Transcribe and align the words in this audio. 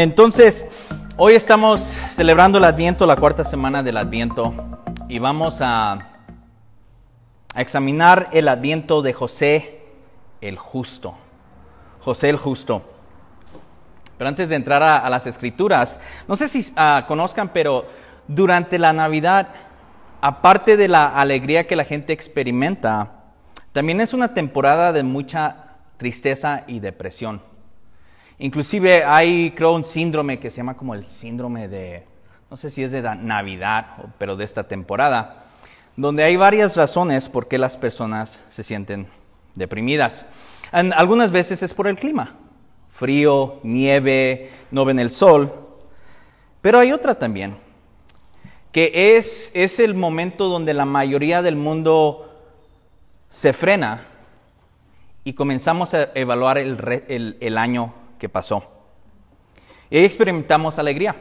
Entonces, 0.00 0.64
hoy 1.16 1.32
estamos 1.32 1.98
celebrando 2.12 2.58
el 2.58 2.64
Adviento, 2.64 3.04
la 3.04 3.16
cuarta 3.16 3.44
semana 3.44 3.82
del 3.82 3.96
Adviento, 3.96 4.54
y 5.08 5.18
vamos 5.18 5.58
a, 5.60 5.98
examinar 7.56 8.28
el 8.30 8.46
Adviento 8.46 9.02
de 9.02 9.12
José 9.12 9.80
el 10.40 10.56
Justo. 10.56 11.16
José 11.98 12.28
el 12.28 12.36
Justo. 12.36 12.84
Pero 14.16 14.28
antes 14.28 14.50
de 14.50 14.54
entrar 14.54 14.84
a, 14.84 15.10
las 15.10 15.26
escrituras, 15.26 15.98
no 16.28 16.36
sé 16.36 16.46
si 16.46 16.72
uh, 16.76 17.04
conozcan, 17.08 17.48
pero 17.48 17.84
durante 18.28 18.78
la 18.78 18.92
Navidad, 18.92 19.48
aparte 20.20 20.76
de 20.76 20.86
la 20.86 21.08
alegría 21.08 21.66
que 21.66 21.74
la 21.74 21.82
gente 21.82 22.12
experimenta, 22.12 23.14
también 23.72 24.00
es 24.00 24.14
una 24.14 24.32
temporada 24.32 24.92
de 24.92 25.02
mucha 25.02 25.74
tristeza 25.96 26.62
y 26.68 26.78
depresión. 26.78 27.47
Inclusive 28.40 29.04
hay, 29.04 29.50
creo, 29.50 29.74
un 29.74 29.84
síndrome 29.84 30.38
que 30.38 30.50
se 30.50 30.58
llama 30.58 30.76
como 30.76 30.94
el 30.94 31.04
síndrome 31.04 31.66
de, 31.66 32.04
no 32.50 32.56
sé 32.56 32.70
si 32.70 32.84
es 32.84 32.92
de 32.92 33.02
Navidad, 33.02 33.96
pero 34.16 34.36
de 34.36 34.44
esta 34.44 34.68
temporada, 34.68 35.44
donde 35.96 36.22
hay 36.22 36.36
varias 36.36 36.76
razones 36.76 37.28
por 37.28 37.48
qué 37.48 37.58
las 37.58 37.76
personas 37.76 38.44
se 38.48 38.62
sienten 38.62 39.08
deprimidas. 39.56 40.24
Algunas 40.70 41.32
veces 41.32 41.64
es 41.64 41.74
por 41.74 41.88
el 41.88 41.96
clima, 41.96 42.36
frío, 42.92 43.58
nieve, 43.64 44.52
no 44.70 44.84
ven 44.84 45.00
el 45.00 45.10
sol, 45.10 45.52
pero 46.60 46.78
hay 46.78 46.92
otra 46.92 47.18
también, 47.18 47.56
que 48.70 49.16
es, 49.16 49.50
es 49.54 49.80
el 49.80 49.94
momento 49.94 50.48
donde 50.48 50.74
la 50.74 50.84
mayoría 50.84 51.42
del 51.42 51.56
mundo 51.56 52.40
se 53.30 53.52
frena 53.52 54.06
y 55.24 55.32
comenzamos 55.32 55.92
a 55.94 56.10
evaluar 56.14 56.58
el, 56.58 57.36
el 57.40 57.58
año 57.58 57.94
que 58.18 58.28
pasó. 58.28 58.64
Y 59.90 59.98
ahí 59.98 60.04
experimentamos 60.04 60.78
alegría. 60.78 61.16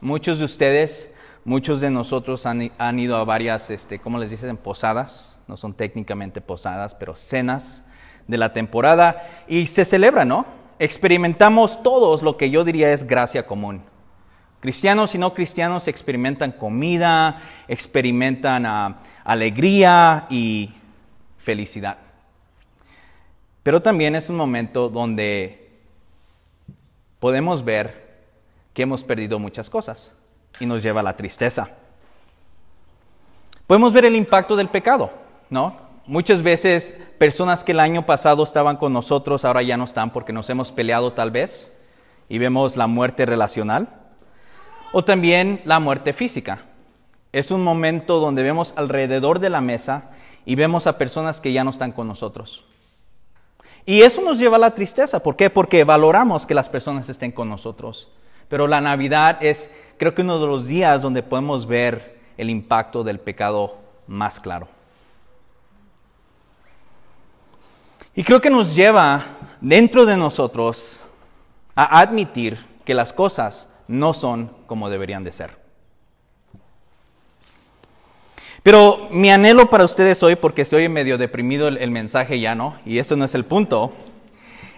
Muchos 0.00 0.38
de 0.38 0.44
ustedes, 0.44 1.14
muchos 1.44 1.80
de 1.80 1.90
nosotros 1.90 2.44
han, 2.46 2.70
han 2.78 2.98
ido 2.98 3.16
a 3.16 3.24
varias, 3.24 3.70
este, 3.70 3.98
¿cómo 3.98 4.18
les 4.18 4.30
dicen? 4.30 4.56
Posadas, 4.56 5.40
no 5.48 5.56
son 5.56 5.74
técnicamente 5.74 6.40
posadas, 6.40 6.94
pero 6.94 7.16
cenas 7.16 7.86
de 8.26 8.38
la 8.38 8.52
temporada 8.52 9.44
y 9.48 9.66
se 9.66 9.84
celebra, 9.84 10.24
¿no? 10.24 10.46
Experimentamos 10.78 11.82
todos 11.82 12.22
lo 12.22 12.36
que 12.36 12.50
yo 12.50 12.64
diría 12.64 12.92
es 12.92 13.06
gracia 13.06 13.46
común. 13.46 13.82
Cristianos 14.60 15.14
y 15.14 15.18
no 15.18 15.34
cristianos 15.34 15.88
experimentan 15.88 16.52
comida, 16.52 17.40
experimentan 17.66 18.64
uh, 18.64 18.94
alegría 19.24 20.26
y 20.30 20.72
felicidad. 21.38 21.98
Pero 23.62 23.82
también 23.82 24.14
es 24.14 24.28
un 24.28 24.36
momento 24.36 24.88
donde 24.88 25.61
podemos 27.22 27.64
ver 27.64 28.18
que 28.74 28.82
hemos 28.82 29.04
perdido 29.04 29.38
muchas 29.38 29.70
cosas 29.70 30.12
y 30.58 30.66
nos 30.66 30.82
lleva 30.82 30.98
a 30.98 31.04
la 31.04 31.16
tristeza. 31.16 31.68
Podemos 33.68 33.92
ver 33.92 34.06
el 34.06 34.16
impacto 34.16 34.56
del 34.56 34.66
pecado, 34.66 35.12
¿no? 35.48 35.76
Muchas 36.04 36.42
veces 36.42 36.98
personas 37.18 37.62
que 37.62 37.70
el 37.70 37.78
año 37.78 38.06
pasado 38.06 38.42
estaban 38.42 38.76
con 38.76 38.92
nosotros 38.92 39.44
ahora 39.44 39.62
ya 39.62 39.76
no 39.76 39.84
están 39.84 40.10
porque 40.10 40.32
nos 40.32 40.50
hemos 40.50 40.72
peleado 40.72 41.12
tal 41.12 41.30
vez 41.30 41.72
y 42.28 42.38
vemos 42.38 42.76
la 42.76 42.88
muerte 42.88 43.24
relacional 43.24 44.00
o 44.90 45.04
también 45.04 45.60
la 45.64 45.78
muerte 45.78 46.14
física. 46.14 46.64
Es 47.30 47.52
un 47.52 47.62
momento 47.62 48.18
donde 48.18 48.42
vemos 48.42 48.74
alrededor 48.74 49.38
de 49.38 49.50
la 49.50 49.60
mesa 49.60 50.10
y 50.44 50.56
vemos 50.56 50.88
a 50.88 50.98
personas 50.98 51.40
que 51.40 51.52
ya 51.52 51.62
no 51.62 51.70
están 51.70 51.92
con 51.92 52.08
nosotros. 52.08 52.64
Y 53.84 54.02
eso 54.02 54.20
nos 54.22 54.38
lleva 54.38 54.56
a 54.56 54.60
la 54.60 54.74
tristeza. 54.74 55.22
¿Por 55.22 55.36
qué? 55.36 55.50
Porque 55.50 55.84
valoramos 55.84 56.46
que 56.46 56.54
las 56.54 56.68
personas 56.68 57.08
estén 57.08 57.32
con 57.32 57.48
nosotros. 57.48 58.10
Pero 58.48 58.66
la 58.66 58.80
Navidad 58.80 59.38
es, 59.42 59.72
creo 59.98 60.14
que 60.14 60.22
uno 60.22 60.40
de 60.40 60.46
los 60.46 60.66
días 60.66 61.02
donde 61.02 61.22
podemos 61.22 61.66
ver 61.66 62.20
el 62.36 62.50
impacto 62.50 63.02
del 63.02 63.18
pecado 63.18 63.76
más 64.06 64.40
claro. 64.40 64.68
Y 68.14 68.24
creo 68.24 68.40
que 68.40 68.50
nos 68.50 68.74
lleva 68.74 69.24
dentro 69.60 70.04
de 70.04 70.16
nosotros 70.16 71.02
a 71.74 72.00
admitir 72.00 72.64
que 72.84 72.94
las 72.94 73.12
cosas 73.12 73.72
no 73.88 74.12
son 74.12 74.50
como 74.66 74.90
deberían 74.90 75.24
de 75.24 75.32
ser. 75.32 75.61
Pero 78.62 79.08
mi 79.10 79.30
anhelo 79.30 79.68
para 79.70 79.84
ustedes 79.84 80.22
hoy, 80.22 80.36
porque 80.36 80.64
se 80.64 80.76
oye 80.76 80.88
medio 80.88 81.18
deprimido 81.18 81.68
el, 81.68 81.78
el, 81.78 81.90
mensaje 81.90 82.38
ya, 82.38 82.54
¿no? 82.54 82.76
Y 82.86 82.98
eso 82.98 83.16
no 83.16 83.24
es 83.24 83.34
el 83.34 83.44
punto, 83.44 83.92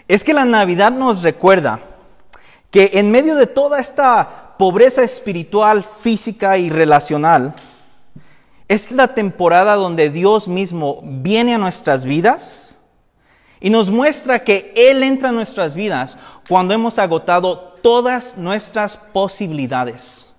es 0.09 0.25
que 0.25 0.33
la 0.33 0.47
Navidad 0.47 0.91
nos 0.91 1.23
recuerda 1.23 1.81
que 2.71 2.93
en 2.95 3.11
medio 3.11 3.37
de 3.37 3.47
toda 3.47 3.79
esta 3.79 4.55
pobreza 4.59 5.03
espiritual, 5.03 5.85
física 5.85 6.57
y 6.59 6.71
relacional, 6.71 7.55
es 8.69 8.91
la 8.91 9.09
temporada 9.15 9.75
donde 9.75 10.11
Dios 10.11 10.49
mismo 10.49 11.01
viene 11.03 11.55
a 11.55 11.59
nuestras 11.59 12.05
vidas 12.05 12.79
y 13.61 13.71
nos 13.71 13.91
muestra 13.91 14.45
que 14.45 14.73
Él 14.77 15.03
entra 15.03 15.29
a 15.29 15.33
nuestras 15.33 15.75
vidas 15.75 16.19
cuando 16.49 16.73
hemos 16.75 16.99
agotado 16.99 17.59
todas 17.83 18.39
nuestras 18.39 18.97
posibilidades 18.97 20.34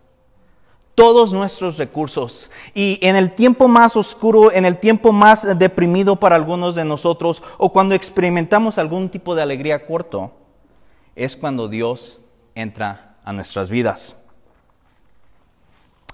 todos 0.96 1.34
nuestros 1.34 1.78
recursos. 1.78 2.50
Y 2.74 2.98
en 3.02 3.16
el 3.16 3.34
tiempo 3.34 3.68
más 3.68 3.96
oscuro, 3.96 4.52
en 4.52 4.66
el 4.66 4.78
tiempo 4.78 5.12
más 5.12 5.46
deprimido 5.58 6.16
para 6.16 6.36
algunos 6.36 6.74
de 6.74 6.86
nosotros, 6.86 7.44
o 7.58 7.72
cuando 7.72 7.94
experimentamos 7.94 8.78
algún 8.78 9.10
tipo 9.10 9.36
de 9.36 9.42
alegría 9.42 9.86
corto, 9.86 10.32
es 11.16 11.36
cuando 11.36 11.68
Dios 11.68 12.22
entra 12.56 13.18
a 13.24 13.34
nuestras 13.34 13.70
vidas. 13.70 14.16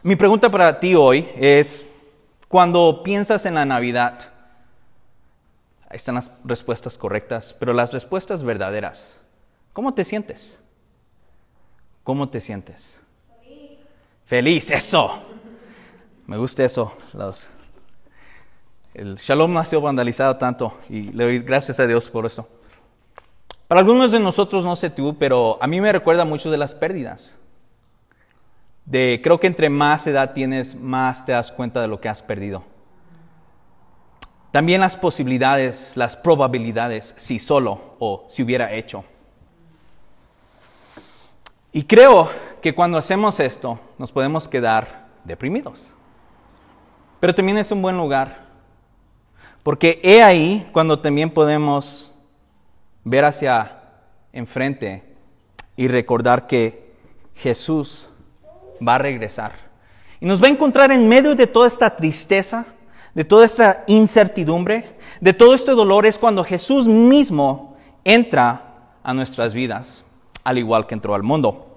Mi 0.04 0.16
pregunta 0.16 0.50
para 0.50 0.80
ti 0.80 0.96
hoy 0.96 1.28
es, 1.38 1.86
cuando 2.48 3.02
piensas 3.04 3.46
en 3.46 3.54
la 3.54 3.66
Navidad, 3.66 4.30
están 5.92 6.16
las 6.16 6.32
respuestas 6.44 6.98
correctas, 6.98 7.56
pero 7.60 7.74
las 7.74 7.94
respuestas 7.94 8.44
verdaderas, 8.44 9.20
¿cómo 9.74 9.94
te 9.94 10.06
sientes? 10.06 10.58
¿Cómo 12.04 12.30
te 12.30 12.42
sientes? 12.42 13.01
Feliz, 14.32 14.72
eso. 14.72 15.22
Me 16.26 16.38
gusta 16.38 16.64
eso. 16.64 16.94
Los, 17.12 17.50
el 18.94 19.18
shalom 19.18 19.52
no 19.52 19.60
ha 19.60 19.66
sido 19.66 19.82
vandalizado 19.82 20.38
tanto 20.38 20.78
y 20.88 21.12
le 21.12 21.26
doy 21.26 21.40
gracias 21.40 21.82
a 21.82 21.86
Dios 21.86 22.08
por 22.08 22.26
eso. 22.26 22.48
Para 23.68 23.82
algunos 23.82 24.10
de 24.10 24.22
nosotros, 24.22 24.64
no 24.64 24.78
sé 24.78 24.90
tú, 24.90 25.18
pero 25.20 25.58
a 25.60 25.68
mí 25.68 25.82
me 25.82 25.92
recuerda 25.92 26.24
mucho 26.24 26.50
de 26.50 26.58
las 26.58 26.74
pérdidas. 26.74 27.38
De, 28.86 29.20
creo 29.22 29.38
que 29.38 29.48
entre 29.48 29.70
más 29.70 30.08
edad 30.08 30.32
tienes, 30.32 30.76
más 30.76 31.26
te 31.26 31.34
das 31.34 31.52
cuenta 31.52 31.82
de 31.82 31.90
lo 31.90 32.00
que 32.00 32.08
has 32.08 32.24
perdido. 32.24 32.64
También 34.52 34.80
las 34.80 34.96
posibilidades, 34.96 35.92
las 35.96 36.16
probabilidades, 36.16 37.16
si 37.18 37.38
solo 37.38 37.98
o 38.00 38.28
si 38.30 38.44
hubiera 38.44 38.72
hecho. 38.72 39.04
Y 41.74 41.84
creo 41.84 42.30
que 42.62 42.76
cuando 42.76 42.98
hacemos 42.98 43.40
esto 43.40 43.80
nos 43.98 44.12
podemos 44.12 44.48
quedar 44.48 45.08
deprimidos. 45.24 45.94
Pero 47.20 47.36
también 47.36 47.58
es 47.58 47.72
un 47.72 47.82
buen 47.82 47.98
lugar, 47.98 48.46
porque 49.64 50.00
he 50.04 50.24
ahí 50.24 50.68
cuando 50.72 51.00
también 51.00 51.30
podemos 51.30 52.14
ver 53.04 53.26
hacia 53.26 53.80
enfrente 54.34 55.04
y 55.76 55.88
recordar 55.88 56.48
que 56.48 56.94
Jesús 57.36 58.08
va 58.86 58.96
a 58.96 59.00
regresar. 59.00 59.54
Y 60.20 60.26
nos 60.26 60.42
va 60.42 60.48
a 60.48 60.52
encontrar 60.52 60.92
en 60.92 61.08
medio 61.08 61.36
de 61.36 61.48
toda 61.48 61.68
esta 61.68 61.96
tristeza, 61.96 62.66
de 63.14 63.24
toda 63.24 63.46
esta 63.46 63.84
incertidumbre, 63.88 64.96
de 65.20 65.34
todo 65.34 65.54
este 65.54 65.72
dolor, 65.72 66.06
es 66.06 66.18
cuando 66.18 66.44
Jesús 66.44 66.88
mismo 66.88 67.76
entra 68.04 68.94
a 69.04 69.14
nuestras 69.14 69.54
vidas, 69.54 70.06
al 70.44 70.58
igual 70.58 70.88
que 70.88 70.94
entró 70.94 71.16
al 71.16 71.24
mundo. 71.24 71.71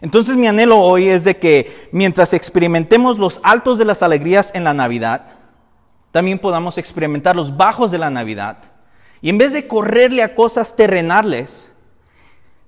Entonces 0.00 0.36
mi 0.36 0.46
anhelo 0.46 0.78
hoy 0.78 1.08
es 1.08 1.24
de 1.24 1.36
que 1.36 1.88
mientras 1.92 2.32
experimentemos 2.32 3.18
los 3.18 3.40
altos 3.42 3.78
de 3.78 3.84
las 3.84 4.02
alegrías 4.02 4.54
en 4.54 4.64
la 4.64 4.72
Navidad, 4.72 5.22
también 6.10 6.38
podamos 6.38 6.78
experimentar 6.78 7.36
los 7.36 7.56
bajos 7.56 7.90
de 7.90 7.98
la 7.98 8.10
Navidad. 8.10 8.58
Y 9.20 9.28
en 9.28 9.38
vez 9.38 9.52
de 9.52 9.68
correrle 9.68 10.22
a 10.22 10.34
cosas 10.34 10.74
terrenales, 10.74 11.72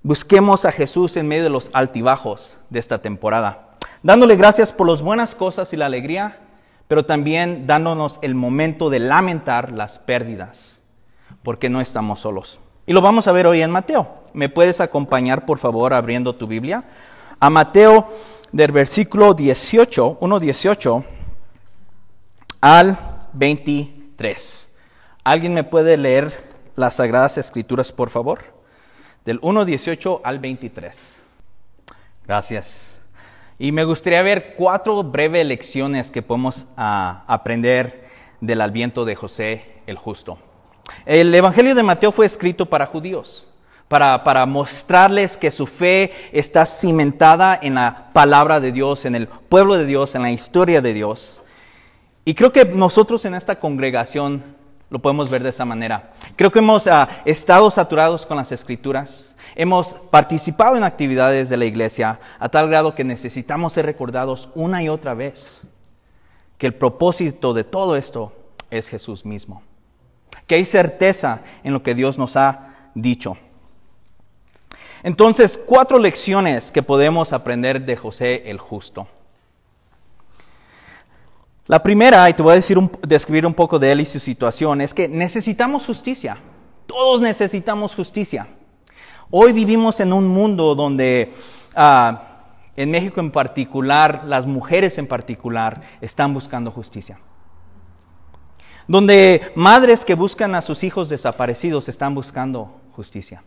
busquemos 0.02 0.64
a 0.64 0.72
Jesús 0.72 1.16
en 1.16 1.26
medio 1.26 1.44
de 1.44 1.50
los 1.50 1.70
altibajos 1.72 2.58
de 2.68 2.78
esta 2.78 3.00
temporada, 3.00 3.76
dándole 4.02 4.36
gracias 4.36 4.70
por 4.70 4.88
las 4.88 5.00
buenas 5.00 5.34
cosas 5.34 5.72
y 5.72 5.76
la 5.76 5.86
alegría, 5.86 6.38
pero 6.86 7.06
también 7.06 7.66
dándonos 7.66 8.18
el 8.20 8.34
momento 8.34 8.90
de 8.90 8.98
lamentar 8.98 9.72
las 9.72 9.98
pérdidas, 9.98 10.82
porque 11.42 11.70
no 11.70 11.80
estamos 11.80 12.20
solos. 12.20 12.60
Y 12.84 12.92
lo 12.92 13.00
vamos 13.00 13.26
a 13.26 13.32
ver 13.32 13.46
hoy 13.46 13.62
en 13.62 13.70
Mateo. 13.70 14.22
¿Me 14.34 14.48
puedes 14.48 14.80
acompañar, 14.80 15.46
por 15.46 15.58
favor, 15.58 15.94
abriendo 15.94 16.34
tu 16.34 16.46
Biblia? 16.46 16.84
A 17.42 17.50
Mateo 17.50 18.08
del 18.52 18.72
versículo 18.72 19.34
18, 19.34 20.20
1.18 20.20 21.04
al 22.60 22.98
23. 23.32 24.70
¿Alguien 25.24 25.52
me 25.52 25.64
puede 25.64 25.96
leer 25.96 26.52
las 26.76 26.96
Sagradas 26.96 27.38
Escrituras, 27.38 27.92
por 27.92 28.10
favor? 28.10 28.62
del 29.24 29.40
1.18 29.40 30.20
al 30.24 30.38
23. 30.38 31.16
Gracias. 32.26 32.94
Y 33.58 33.72
me 33.72 33.84
gustaría 33.84 34.22
ver 34.22 34.54
cuatro 34.56 35.02
breves 35.04 35.46
lecciones 35.46 36.10
que 36.10 36.22
podemos 36.22 36.66
ah, 36.76 37.24
aprender 37.26 38.08
del 38.40 38.60
adviento 38.60 39.04
de 39.04 39.14
José 39.14 39.82
el 39.86 39.96
justo. 39.96 40.38
El 41.06 41.32
Evangelio 41.34 41.74
de 41.74 41.82
Mateo 41.82 42.10
fue 42.10 42.26
escrito 42.26 42.66
para 42.66 42.86
judíos, 42.86 43.51
para, 43.88 44.24
para 44.24 44.46
mostrarles 44.46 45.36
que 45.36 45.50
su 45.50 45.66
fe 45.66 46.12
está 46.32 46.66
cimentada 46.66 47.58
en 47.60 47.74
la 47.74 48.10
palabra 48.12 48.60
de 48.60 48.72
Dios, 48.72 49.04
en 49.04 49.14
el 49.14 49.28
pueblo 49.28 49.76
de 49.76 49.86
Dios, 49.86 50.14
en 50.14 50.22
la 50.22 50.30
historia 50.30 50.80
de 50.80 50.94
Dios. 50.94 51.40
Y 52.24 52.34
creo 52.34 52.52
que 52.52 52.64
nosotros 52.64 53.24
en 53.24 53.34
esta 53.34 53.58
congregación 53.58 54.44
lo 54.92 55.00
podemos 55.00 55.30
ver 55.30 55.42
de 55.42 55.48
esa 55.48 55.64
manera. 55.64 56.12
Creo 56.36 56.52
que 56.52 56.58
hemos 56.58 56.86
ah, 56.86 57.08
estado 57.24 57.70
saturados 57.70 58.26
con 58.26 58.36
las 58.36 58.52
escrituras, 58.52 59.34
hemos 59.54 59.94
participado 59.94 60.76
en 60.76 60.84
actividades 60.84 61.48
de 61.48 61.56
la 61.56 61.64
iglesia 61.64 62.20
a 62.38 62.48
tal 62.50 62.68
grado 62.68 62.94
que 62.94 63.02
necesitamos 63.02 63.72
ser 63.72 63.86
recordados 63.86 64.50
una 64.54 64.82
y 64.82 64.90
otra 64.90 65.14
vez 65.14 65.62
que 66.58 66.66
el 66.66 66.74
propósito 66.74 67.54
de 67.54 67.64
todo 67.64 67.96
esto 67.96 68.34
es 68.70 68.88
Jesús 68.88 69.24
mismo, 69.24 69.62
que 70.46 70.56
hay 70.56 70.64
certeza 70.66 71.40
en 71.64 71.72
lo 71.72 71.82
que 71.82 71.94
Dios 71.94 72.18
nos 72.18 72.36
ha 72.36 72.90
dicho. 72.94 73.38
Entonces, 75.02 75.58
cuatro 75.58 75.98
lecciones 75.98 76.70
que 76.70 76.82
podemos 76.82 77.32
aprender 77.32 77.84
de 77.84 77.96
José 77.96 78.44
el 78.46 78.58
justo. 78.58 79.08
La 81.66 81.82
primera, 81.82 82.28
y 82.28 82.34
te 82.34 82.42
voy 82.42 82.52
a 82.52 82.56
decir 82.56 82.78
describir 83.02 83.46
un 83.46 83.54
poco 83.54 83.78
de 83.78 83.92
él 83.92 84.00
y 84.00 84.06
su 84.06 84.20
situación, 84.20 84.80
es 84.80 84.94
que 84.94 85.08
necesitamos 85.08 85.86
justicia. 85.86 86.36
Todos 86.86 87.20
necesitamos 87.20 87.94
justicia. 87.94 88.48
Hoy 89.30 89.52
vivimos 89.52 89.98
en 90.00 90.12
un 90.12 90.26
mundo 90.28 90.74
donde, 90.74 91.32
ah, 91.74 92.22
en 92.76 92.90
México 92.90 93.20
en 93.20 93.30
particular, 93.30 94.24
las 94.26 94.46
mujeres 94.46 94.98
en 94.98 95.06
particular 95.06 95.80
están 96.00 96.34
buscando 96.34 96.70
justicia. 96.70 97.18
Donde 98.86 99.52
madres 99.54 100.04
que 100.04 100.14
buscan 100.14 100.54
a 100.54 100.62
sus 100.62 100.84
hijos 100.84 101.08
desaparecidos 101.08 101.88
están 101.88 102.14
buscando 102.14 102.80
justicia. 102.94 103.42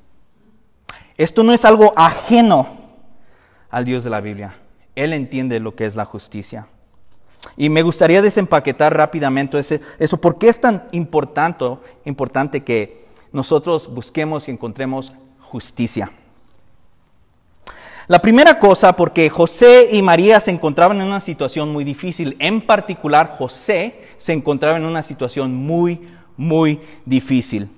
Esto 1.18 1.44
no 1.44 1.54
es 1.54 1.64
algo 1.66 1.94
ajeno 1.96 2.78
al 3.70 3.86
Dios 3.86 4.04
de 4.04 4.10
la 4.10 4.22
Biblia. 4.22 4.56
Él 4.96 5.14
entiende 5.14 5.60
lo 5.60 5.76
que 5.76 5.86
es 5.86 5.96
la 5.96 6.06
justicia. 6.06 6.68
Y 7.58 7.70
me 7.70 7.84
gustaría 7.84 8.22
desempaquetar 8.22 8.96
rápidamente 8.96 9.60
eso. 10.00 10.18
¿Por 10.18 10.38
qué 10.38 10.50
es 10.50 10.60
tan 10.60 10.86
importante, 10.92 11.66
importante 12.06 12.64
que 12.64 13.06
nosotros 13.32 13.94
busquemos 13.94 14.48
y 14.48 14.52
encontremos 14.52 15.14
justicia? 15.40 16.12
La 18.08 18.20
primera 18.20 18.60
cosa, 18.60 18.96
porque 18.96 19.30
José 19.30 19.90
y 19.92 20.02
María 20.02 20.40
se 20.40 20.52
encontraban 20.52 21.02
en 21.02 21.08
una 21.08 21.22
situación 21.22 21.72
muy 21.72 21.84
difícil. 21.84 22.36
En 22.40 22.62
particular, 22.62 23.36
José 23.38 24.04
se 24.18 24.34
encontraba 24.34 24.78
en 24.78 24.86
una 24.86 25.02
situación 25.02 25.56
muy, 25.56 26.08
muy 26.38 26.82
difícil. 27.06 27.70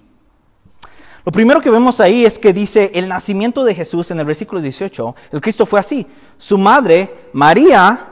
Lo 1.28 1.32
primero 1.34 1.60
que 1.60 1.70
vemos 1.70 2.00
ahí 2.00 2.26
es 2.26 2.40
que 2.40 2.54
dice 2.54 2.90
el 2.94 3.10
nacimiento 3.10 3.66
de 3.66 3.76
Jesús 3.76 4.12
en 4.12 4.20
el 4.22 4.26
versículo 4.26 4.62
18. 4.62 5.14
El 5.34 5.42
Cristo 5.42 5.66
fue 5.66 5.78
así. 5.78 6.08
Su 6.38 6.58
madre, 6.58 7.28
María, 7.34 8.08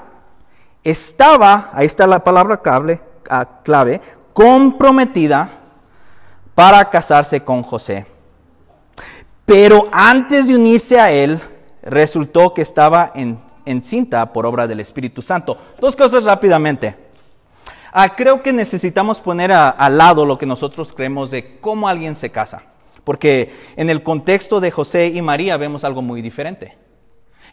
estaba, 0.84 1.70
ahí 1.72 1.86
está 1.86 2.08
la 2.08 2.26
palabra 2.26 2.62
clave, 2.62 3.00
ah, 3.30 3.62
clave, 3.64 4.02
comprometida 4.34 5.50
para 6.56 6.90
casarse 6.90 7.40
con 7.40 7.64
José. 7.64 8.06
Pero 9.46 9.88
antes 9.94 10.50
de 10.50 10.56
unirse 10.56 11.00
a 11.00 11.10
él, 11.10 11.40
resultó 11.84 12.54
que 12.54 12.64
estaba 12.64 13.14
en, 13.16 13.40
encinta 13.66 14.34
por 14.34 14.46
obra 14.46 14.68
del 14.68 14.82
Espíritu 14.82 15.22
Santo. 15.22 15.58
Dos 15.80 15.96
cosas 15.96 16.26
rápidamente. 16.26 16.98
Ah, 17.94 18.10
creo 18.14 18.44
que 18.44 18.52
necesitamos 18.52 19.22
poner 19.22 19.54
al 19.54 19.98
lado 19.98 20.26
lo 20.26 20.38
que 20.38 20.46
nosotros 20.46 20.92
creemos 20.92 21.32
de 21.32 21.62
cómo 21.62 21.88
alguien 21.88 22.14
se 22.14 22.30
casa, 22.30 22.75
porque 23.06 23.54
en 23.78 23.90
el 23.90 24.04
contexto 24.04 24.60
de 24.60 24.72
José 24.72 25.08
y 25.08 25.22
María 25.22 25.56
vemos 25.56 25.86
algo 25.86 26.02
muy 26.02 26.22
diferente. 26.22 26.76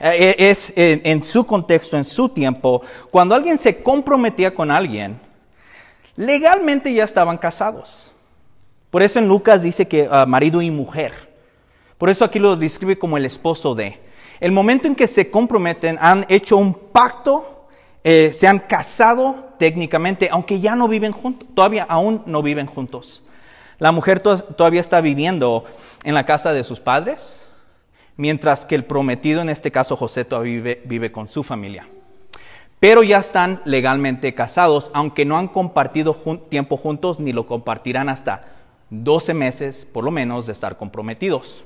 Eh, 0.01 0.35
eh, 0.39 0.51
es 0.51 0.73
en, 0.75 1.23
su 1.23 1.47
contexto, 1.47 1.97
en 1.97 2.05
su 2.05 2.29
tiempo, 2.29 2.83
cuando 3.13 3.37
alguien 3.37 3.59
se 3.59 3.83
comprometía 3.83 4.53
con 4.53 4.73
alguien, 4.73 5.21
legalmente 6.17 6.93
ya 6.93 7.05
estaban 7.05 7.39
casados. 7.39 8.11
Por 8.91 9.03
eso 9.03 9.19
en 9.19 9.29
Lucas 9.29 9.63
dice 9.63 9.87
que 9.87 10.09
ah, 10.11 10.27
marido 10.27 10.61
y 10.61 10.71
mujer. 10.71 11.13
Por 11.99 12.11
eso 12.11 12.25
aquí 12.25 12.41
lo 12.41 12.57
describe 12.57 12.99
como 12.99 13.17
el 13.17 13.25
esposo 13.25 13.77
de. 13.77 14.01
El 14.41 14.51
momento 14.51 14.89
en 14.89 14.97
que 14.97 15.07
se 15.07 15.31
comprometen, 15.31 15.99
han 16.01 16.27
hecho 16.29 16.57
un 16.57 16.75
pacto, 16.75 17.69
eh, 18.03 18.33
se 18.35 18.49
han 18.49 18.59
casado 18.59 19.53
técnicamente, 19.57 20.29
aunque 20.33 20.59
ya 20.59 20.75
no 20.75 20.89
viven 20.89 21.13
juntos, 21.13 21.49
todavía 21.55 21.85
aún 21.89 22.23
no 22.27 22.43
viven 22.43 22.67
juntos. 22.67 23.25
La 23.83 23.91
mujer 23.91 24.21
todavía 24.21 24.81
está 24.81 25.01
viviendo 25.01 25.65
en 26.05 26.15
la 26.15 26.25
casa 26.25 26.53
de 26.53 26.63
sus 26.63 26.79
padres, 26.79 27.45
mientras 28.17 28.65
que 28.65 28.77
el 28.77 28.85
prometido, 28.85 29.41
en 29.41 29.49
este 29.49 29.73
caso 29.73 29.97
José, 29.97 30.25
todavía 30.25 30.79
vive, 30.85 31.11
con 31.11 31.29
su 31.29 31.43
familia. 31.43 31.89
Pero 32.79 33.03
ya 33.03 33.19
están 33.19 33.61
legalmente 33.65 34.37
casados, 34.37 34.93
aunque 34.95 35.25
no 35.25 35.37
han 35.37 35.49
compartido 35.49 36.15
tiempo 36.49 36.77
juntos 36.77 37.19
ni 37.19 37.33
lo 37.33 37.49
compartirán 37.49 38.09
hasta 38.09 38.43
12 38.91 39.35
meses, 39.35 39.85
por 39.85 40.05
lo 40.05 40.13
menos, 40.13 40.47
de 40.47 40.53
estar 40.53 40.77
comprometidos. 40.77 41.65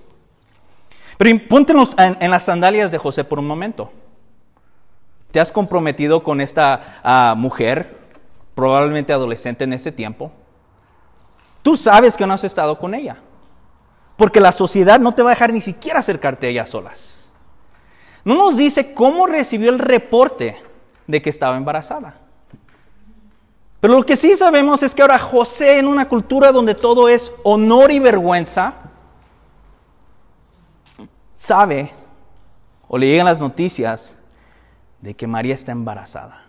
Pero 1.18 1.38
póntenos 1.50 1.94
en, 1.98 2.30
las 2.30 2.44
sandalias 2.44 2.90
de 2.92 2.96
José 2.96 3.24
por 3.24 3.40
un 3.40 3.46
momento. 3.46 3.92
¿Te 5.32 5.38
has 5.38 5.52
comprometido 5.52 6.22
con 6.22 6.40
esta 6.40 6.98
ah, 7.04 7.34
mujer, 7.36 7.98
probablemente 8.54 9.12
adolescente 9.12 9.64
en 9.64 9.74
ese 9.74 9.92
tiempo? 9.92 10.32
Tú 11.66 11.76
sabes 11.76 12.16
que 12.16 12.24
no 12.24 12.32
has 12.32 12.44
estado 12.44 12.78
con 12.78 12.94
ella. 12.94 13.16
Porque 14.16 14.38
la 14.38 14.52
sociedad 14.52 15.00
no 15.00 15.10
te 15.10 15.22
va 15.22 15.30
a 15.30 15.34
dejar 15.34 15.52
ni 15.52 15.60
siquiera 15.60 15.98
acercarte 15.98 16.46
a 16.46 16.50
ellas 16.50 16.68
solas. 16.68 17.32
No 18.22 18.36
nos 18.36 18.56
dice 18.56 18.94
cómo 18.94 19.26
recibió 19.26 19.70
el 19.70 19.80
reporte 19.80 20.62
de 21.08 21.20
que 21.20 21.28
estaba 21.28 21.56
embarazada. 21.56 22.20
Pero 23.80 23.94
lo 23.94 24.06
que 24.06 24.16
sí 24.16 24.36
sabemos 24.36 24.84
es 24.84 24.94
que 24.94 25.02
ahora 25.02 25.18
José, 25.18 25.80
en 25.80 25.88
una 25.88 26.08
cultura 26.08 26.52
donde 26.52 26.76
todo 26.76 27.08
es 27.08 27.32
honor 27.42 27.90
y 27.90 27.98
vergüenza, 27.98 28.74
sabe 31.34 31.90
o 32.86 32.96
le 32.96 33.08
llegan 33.08 33.26
las 33.26 33.40
noticias 33.40 34.14
de 35.00 35.14
que 35.14 35.26
María 35.26 35.54
está 35.54 35.72
embarazada. 35.72 36.44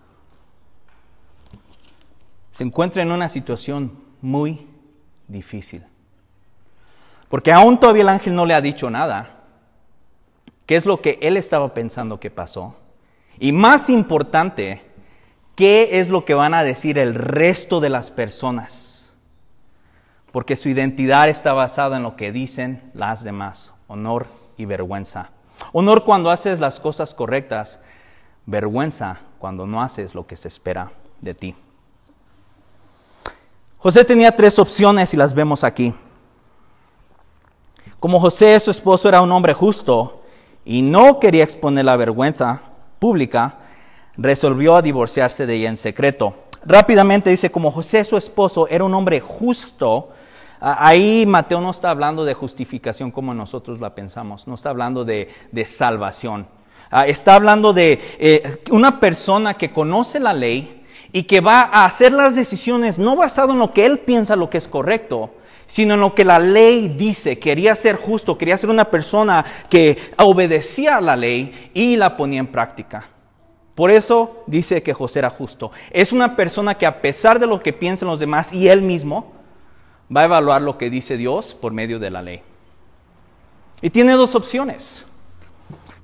Se 2.52 2.64
encuentra 2.64 3.02
en 3.02 3.12
una 3.12 3.30
situación 3.30 3.94
muy 4.22 4.77
difícil. 5.28 5.84
Porque 7.30 7.52
aún 7.52 7.80
todavía 7.80 8.04
el 8.04 8.10
ángel 8.10 8.36
no 8.36 8.46
le 8.46 8.54
ha 8.54 8.62
dicho 8.62 8.90
nada. 8.90 9.38
¿Qué 10.66 10.76
es 10.76 10.86
lo 10.86 11.02
que 11.02 11.20
él 11.22 11.38
estaba 11.38 11.74
pensando 11.74 12.20
que 12.20 12.32
pasó? 12.32 12.76
Y 13.40 13.52
más 13.52 13.90
importante, 13.90 14.82
¿qué 15.56 16.00
es 16.00 16.10
lo 16.10 16.26
que 16.26 16.34
van 16.34 16.54
a 16.54 16.64
decir 16.64 16.98
el 16.98 17.16
resto 17.16 17.80
de 17.80 17.90
las 17.90 18.12
personas? 18.12 19.16
Porque 20.32 20.56
su 20.56 20.70
identidad 20.70 21.30
está 21.30 21.54
basada 21.54 21.98
en 21.98 22.04
lo 22.04 22.16
que 22.16 22.32
dicen 22.32 22.92
las 22.94 23.24
demás, 23.24 23.74
honor 23.88 24.28
y 24.58 24.66
vergüenza. 24.66 25.30
Honor 25.72 26.04
cuando 26.04 26.32
haces 26.32 26.60
las 26.60 26.80
cosas 26.80 27.14
correctas, 27.14 27.82
vergüenza 28.46 29.20
cuando 29.40 29.66
no 29.66 29.82
haces 29.82 30.16
lo 30.16 30.28
que 30.28 30.36
se 30.36 30.48
espera 30.48 30.92
de 31.22 31.34
ti. 31.34 31.56
José 33.88 34.04
tenía 34.04 34.36
tres 34.36 34.60
opciones 34.60 35.14
y 35.14 35.18
las 35.18 35.34
vemos 35.34 35.64
aquí. 35.64 35.94
Como 38.02 38.20
José, 38.20 38.60
su 38.60 38.70
esposo, 38.70 39.08
era 39.08 39.22
un 39.22 39.32
hombre 39.32 39.54
justo 39.54 40.24
y 40.66 40.82
no 40.82 41.22
quería 41.22 41.46
exponer 41.46 41.86
la 41.86 41.96
vergüenza 41.96 42.64
pública, 43.00 43.60
resolvió 44.18 44.76
a 44.76 44.82
divorciarse 44.82 45.46
de 45.46 45.56
ella 45.56 45.70
en 45.70 45.78
secreto. 45.78 46.36
Rápidamente 46.66 47.30
dice, 47.30 47.50
como 47.50 47.72
José, 47.72 48.04
su 48.04 48.18
esposo, 48.18 48.68
era 48.68 48.84
un 48.84 48.94
hombre 48.94 49.22
justo, 49.22 50.10
ahí 50.60 51.26
Mateo 51.26 51.62
no 51.62 51.72
está 51.72 51.90
hablando 51.90 52.26
de 52.26 52.34
justificación 52.34 53.10
como 53.10 53.34
nosotros 53.34 53.80
la 53.80 53.96
pensamos, 53.96 54.50
no 54.50 54.56
está 54.56 54.70
hablando 54.70 55.06
de, 55.06 55.30
salvación. 55.66 56.46
Ah, 56.92 57.08
está 57.08 57.36
hablando 57.36 57.72
de 57.72 58.02
eh, 58.20 58.64
una 58.70 59.00
persona 59.00 59.54
que 59.54 59.72
conoce 59.72 60.20
la 60.20 60.34
ley 60.34 60.77
y 61.18 61.24
que 61.24 61.42
va 61.42 61.62
a 61.62 61.86
hacer 61.86 62.14
las 62.14 62.36
decisiones 62.36 63.00
no 63.00 63.16
basado 63.16 63.54
en 63.54 63.58
lo 63.58 63.72
que 63.72 63.88
él 63.88 63.98
piensa 63.98 64.36
lo 64.36 64.52
que 64.52 64.60
es 64.60 64.68
correcto, 64.68 65.32
sino 65.66 65.96
en 65.96 66.00
lo 66.00 66.14
que 66.14 66.24
la 66.24 66.38
ley 66.38 66.90
dice. 66.90 67.40
Quería 67.40 67.76
ser 67.76 67.96
justo, 67.96 68.38
quería 68.38 68.56
ser 68.56 68.70
una 68.70 68.92
persona 68.92 69.44
que 69.68 69.98
obedecía 70.20 70.98
a 70.98 71.02
la 71.02 71.16
ley 71.16 71.72
y 71.74 71.96
la 71.96 72.16
ponía 72.16 72.40
en 72.40 72.46
práctica. 72.46 73.10
Por 73.74 73.90
eso 73.90 74.44
dice 74.46 74.84
que 74.84 74.94
José 74.94 75.18
era 75.18 75.32
justo. 75.32 75.72
Es 75.90 76.12
una 76.12 76.36
persona 76.36 76.76
que 76.76 76.86
a 76.86 77.02
pesar 77.02 77.40
de 77.40 77.48
lo 77.48 77.62
que 77.62 77.74
piensan 77.74 78.10
los 78.10 78.20
demás 78.20 78.54
y 78.54 78.68
él 78.68 78.84
mismo, 78.84 79.34
va 80.16 80.22
a 80.22 80.26
evaluar 80.26 80.62
lo 80.62 80.78
que 80.78 80.92
dice 80.92 81.18
Dios 81.18 81.56
por 81.56 81.74
medio 81.74 81.98
de 81.98 82.12
la 82.12 82.22
ley. 82.22 82.44
Y 83.82 83.90
tiene 83.90 84.12
dos 84.12 84.36
opciones. 84.36 85.04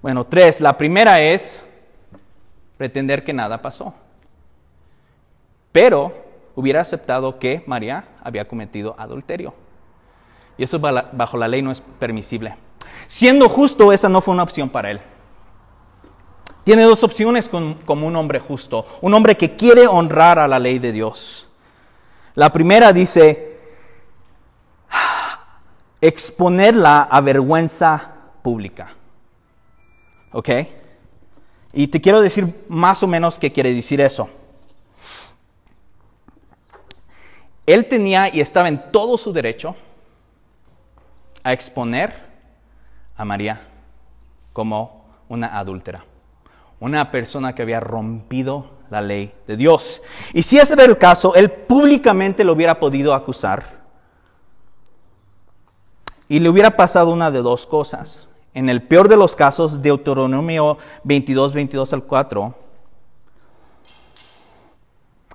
Bueno, 0.01 0.25
tres. 0.25 0.59
La 0.59 0.75
primera 0.75 1.21
es 1.21 1.63
pretender 2.77 3.23
que 3.23 3.33
nada 3.33 3.61
pasó. 3.61 3.93
Pero 5.73 6.13
hubiera 6.55 6.79
aceptado 6.79 7.39
que 7.39 7.63
María 7.67 8.05
había 8.23 8.47
cometido 8.47 8.95
adulterio. 8.97 9.53
Y 10.57 10.63
eso 10.63 10.79
bajo 10.79 11.35
la 11.35 11.49
ley 11.49 11.61
no 11.61 11.71
es 11.71 11.81
permisible. 11.81 12.55
Siendo 13.07 13.49
justo, 13.49 13.91
esa 13.91 14.07
no 14.07 14.21
fue 14.21 14.33
una 14.33 14.43
opción 14.43 14.69
para 14.69 14.91
él. 14.91 15.01
Tiene 16.63 16.83
dos 16.83 17.03
opciones 17.03 17.49
como 17.49 18.07
un 18.07 18.15
hombre 18.15 18.39
justo, 18.39 18.85
un 19.01 19.13
hombre 19.13 19.35
que 19.35 19.55
quiere 19.55 19.87
honrar 19.87 20.39
a 20.39 20.47
la 20.47 20.59
ley 20.59 20.79
de 20.79 20.93
Dios. 20.93 21.49
La 22.35 22.53
primera 22.53 22.93
dice, 22.93 23.59
exponerla 25.99 27.01
a 27.01 27.19
vergüenza 27.19 28.13
pública. 28.41 28.91
¿Ok? 30.31 30.49
Y 31.73 31.87
te 31.87 31.99
quiero 31.99 32.21
decir 32.21 32.63
más 32.69 33.01
o 33.01 33.07
menos 33.07 33.39
qué 33.39 33.51
quiere 33.51 33.73
decir 33.73 33.99
eso. 33.99 34.29
Él 37.65 37.87
tenía 37.87 38.33
y 38.33 38.41
estaba 38.41 38.67
en 38.67 38.91
todo 38.91 39.17
su 39.17 39.31
derecho 39.31 39.75
a 41.43 41.53
exponer 41.53 42.13
a 43.15 43.25
María 43.25 43.61
como 44.53 45.05
una 45.29 45.57
adúltera 45.57 46.05
una 46.83 47.11
persona 47.11 47.55
que 47.55 47.61
había 47.61 47.79
rompido 47.79 48.65
la 48.89 48.99
ley 48.99 49.33
de 49.47 49.55
Dios. 49.55 50.01
Y 50.33 50.43
si 50.43 50.59
ese 50.59 50.73
era 50.73 50.83
el 50.83 50.97
caso, 50.97 51.33
él 51.33 51.49
públicamente 51.49 52.43
lo 52.43 52.51
hubiera 52.51 52.77
podido 52.77 53.13
acusar. 53.13 53.83
Y 56.27 56.41
le 56.41 56.49
hubiera 56.49 56.71
pasado 56.71 57.11
una 57.11 57.31
de 57.31 57.41
dos 57.41 57.65
cosas. 57.65 58.27
En 58.53 58.67
el 58.67 58.83
peor 58.83 59.07
de 59.07 59.15
los 59.15 59.33
casos, 59.33 59.81
Deuteronomio 59.81 60.77
22, 61.05 61.53
22 61.53 61.93
al 61.93 62.03
4, 62.03 62.53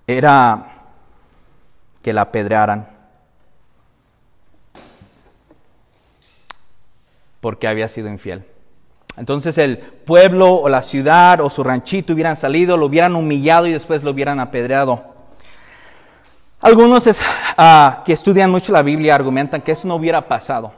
era 0.07 0.78
que 2.03 2.13
la 2.13 2.23
apedrearan 2.23 2.89
porque 7.41 7.69
había 7.69 7.89
sido 7.89 8.09
infiel. 8.09 8.45
Entonces 9.17 9.59
el 9.59 9.79
pueblo 9.79 10.55
o 10.55 10.69
la 10.69 10.83
ciudad 10.83 11.41
o 11.41 11.51
su 11.51 11.65
ranchito 11.65 12.13
hubieran 12.13 12.37
salido, 12.37 12.77
lo 12.77 12.87
hubieran 12.87 13.17
humillado 13.17 13.67
y 13.67 13.73
después 13.73 14.03
lo 14.03 14.13
hubieran 14.13 14.39
apedreado. 14.41 15.03
Algunos 16.61 17.09
ah, 17.57 18.03
que 18.05 18.13
estudian 18.13 18.51
mucho 18.51 18.73
la 18.73 18.83
Biblia 18.83 19.15
argumentan 19.15 19.63
que 19.63 19.73
eso 19.73 19.87
no 19.87 19.97
hubiera 19.97 20.27
pasado. 20.27 20.73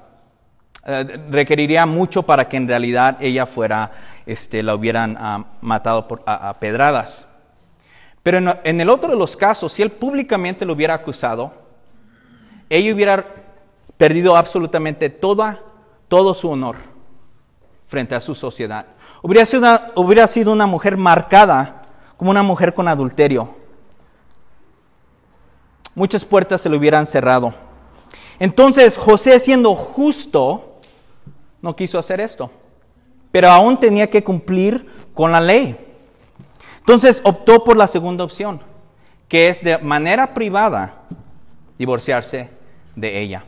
Eh, 0.87 1.21
requeriría 1.31 1.85
mucho 1.87 2.23
para 2.23 2.49
que 2.49 2.57
en 2.57 2.67
realidad 2.67 3.19
ella 3.21 3.47
fuera, 3.47 3.91
este, 4.27 4.63
la 4.63 4.75
hubieran 4.75 5.17
ah, 5.19 5.45
matado 5.61 6.09
por, 6.09 6.23
a, 6.27 6.55
pedradas. 6.59 7.27
Pero 8.31 8.61
en, 8.63 8.81
el 8.81 8.89
otro 8.89 9.11
de 9.11 9.17
los 9.17 9.35
casos, 9.35 9.73
si 9.73 9.83
él 9.83 9.91
públicamente 9.91 10.65
lo 10.65 10.75
hubiera 10.75 10.95
acusado, 10.95 11.51
ella 12.69 12.95
hubiera 12.95 13.27
perdido 13.97 14.37
absolutamente 14.37 15.11
toda, 15.11 15.59
todo 16.07 16.33
su 16.33 16.49
honor 16.49 16.77
frente 17.89 18.15
a 18.15 18.21
su 18.21 18.37
sociedad. 18.37 18.87
Hubiera 19.21 19.45
sido 19.45 19.63
una, 19.63 19.91
hubiera 19.97 20.29
sido 20.29 20.53
una 20.53 20.67
mujer 20.67 20.97
marcada 20.97 21.83
como 22.17 22.31
una 22.31 22.45
mujer 22.45 22.73
con 22.73 22.87
adulterio. 22.87 23.53
Muchas 25.97 26.25
puertas 26.25 26.61
se 26.61 26.71
le 26.71 26.77
hubieran 26.77 27.09
cerrado. 27.09 27.53
Entonces 28.39 28.97
José, 28.97 29.41
siendo 29.41 29.75
justo, 29.75 30.79
no 31.61 31.75
quiso 31.75 31.99
hacer 31.99 32.21
esto, 32.21 32.49
pero 33.33 33.51
aún 33.51 33.81
tenía 33.81 34.09
que 34.09 34.23
cumplir 34.23 34.87
con 35.15 35.33
la 35.33 35.41
ley. 35.41 35.90
Entonces 36.91 37.21
optó 37.23 37.63
por 37.63 37.77
la 37.77 37.87
segunda 37.87 38.25
opción, 38.25 38.61
que 39.29 39.49
es 39.49 39.63
de 39.63 39.79
manera 39.79 40.35
privada 40.35 40.95
divorciarse 41.79 42.51
de 42.97 43.21
ella. 43.21 43.45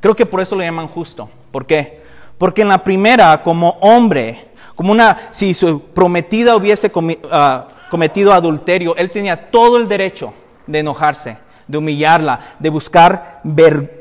Creo 0.00 0.16
que 0.16 0.26
por 0.26 0.40
eso 0.40 0.56
lo 0.56 0.64
llaman 0.64 0.88
justo. 0.88 1.30
¿Por 1.52 1.66
qué? 1.66 2.02
Porque 2.36 2.62
en 2.62 2.68
la 2.68 2.82
primera, 2.82 3.44
como 3.44 3.78
hombre, 3.80 4.48
como 4.74 4.90
una, 4.90 5.28
si 5.30 5.54
su 5.54 5.80
prometida 5.80 6.56
hubiese 6.56 6.90
ah, 7.30 7.68
cometido 7.88 8.32
adulterio, 8.32 8.96
él 8.96 9.08
tenía 9.08 9.48
todo 9.48 9.76
el 9.76 9.86
derecho 9.86 10.34
de 10.66 10.80
enojarse, 10.80 11.38
de 11.68 11.78
humillarla, 11.78 12.56
de 12.58 12.70
buscar 12.70 13.40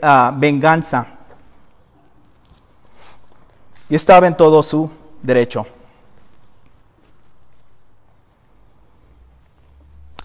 ah, 0.01 0.33
venganza. 0.35 1.05
Y 3.87 3.93
estaba 3.93 4.25
en 4.25 4.35
todo 4.35 4.63
su 4.63 4.89
derecho. 5.21 5.67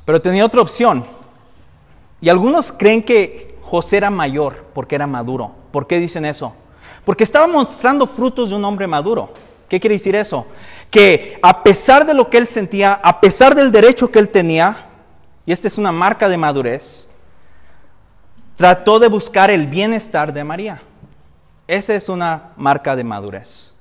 Pero 0.04 0.20
tenía 0.20 0.44
otra 0.44 0.60
opción. 0.60 1.04
Y 2.20 2.28
algunos 2.28 2.72
creen 2.72 3.02
que 3.02 3.56
José 3.62 3.98
era 3.98 4.10
mayor 4.10 4.66
porque 4.74 4.94
era 4.94 5.06
maduro. 5.06 5.52
¿Por 5.70 5.86
qué 5.86 5.98
dicen 5.98 6.24
eso? 6.24 6.54
Porque 7.04 7.24
estaba 7.24 7.46
mostrando 7.46 8.06
frutos 8.06 8.50
de 8.50 8.56
un 8.56 8.64
hombre 8.64 8.86
maduro. 8.86 9.32
¿Qué 9.68 9.80
quiere 9.80 9.94
decir 9.94 10.14
eso? 10.14 10.46
Que 10.90 11.38
a 11.42 11.62
pesar 11.62 12.04
de 12.04 12.14
lo 12.14 12.28
que 12.28 12.38
él 12.38 12.46
sentía, 12.46 12.92
a 12.92 13.20
pesar 13.20 13.54
del 13.54 13.72
derecho 13.72 14.10
que 14.10 14.18
él 14.18 14.28
tenía, 14.28 14.86
y 15.46 15.52
esta 15.52 15.66
es 15.66 15.78
una 15.78 15.90
marca 15.90 16.28
de 16.28 16.36
madurez, 16.36 17.08
trató 18.56 18.98
de 18.98 19.08
buscar 19.08 19.50
el 19.50 19.66
bienestar 19.66 20.32
de 20.32 20.44
María. 20.44 20.82
Esa 21.66 21.94
es 21.94 22.08
una 22.08 22.50
marca 22.56 22.94
de 22.94 23.04
madurez. 23.04 23.71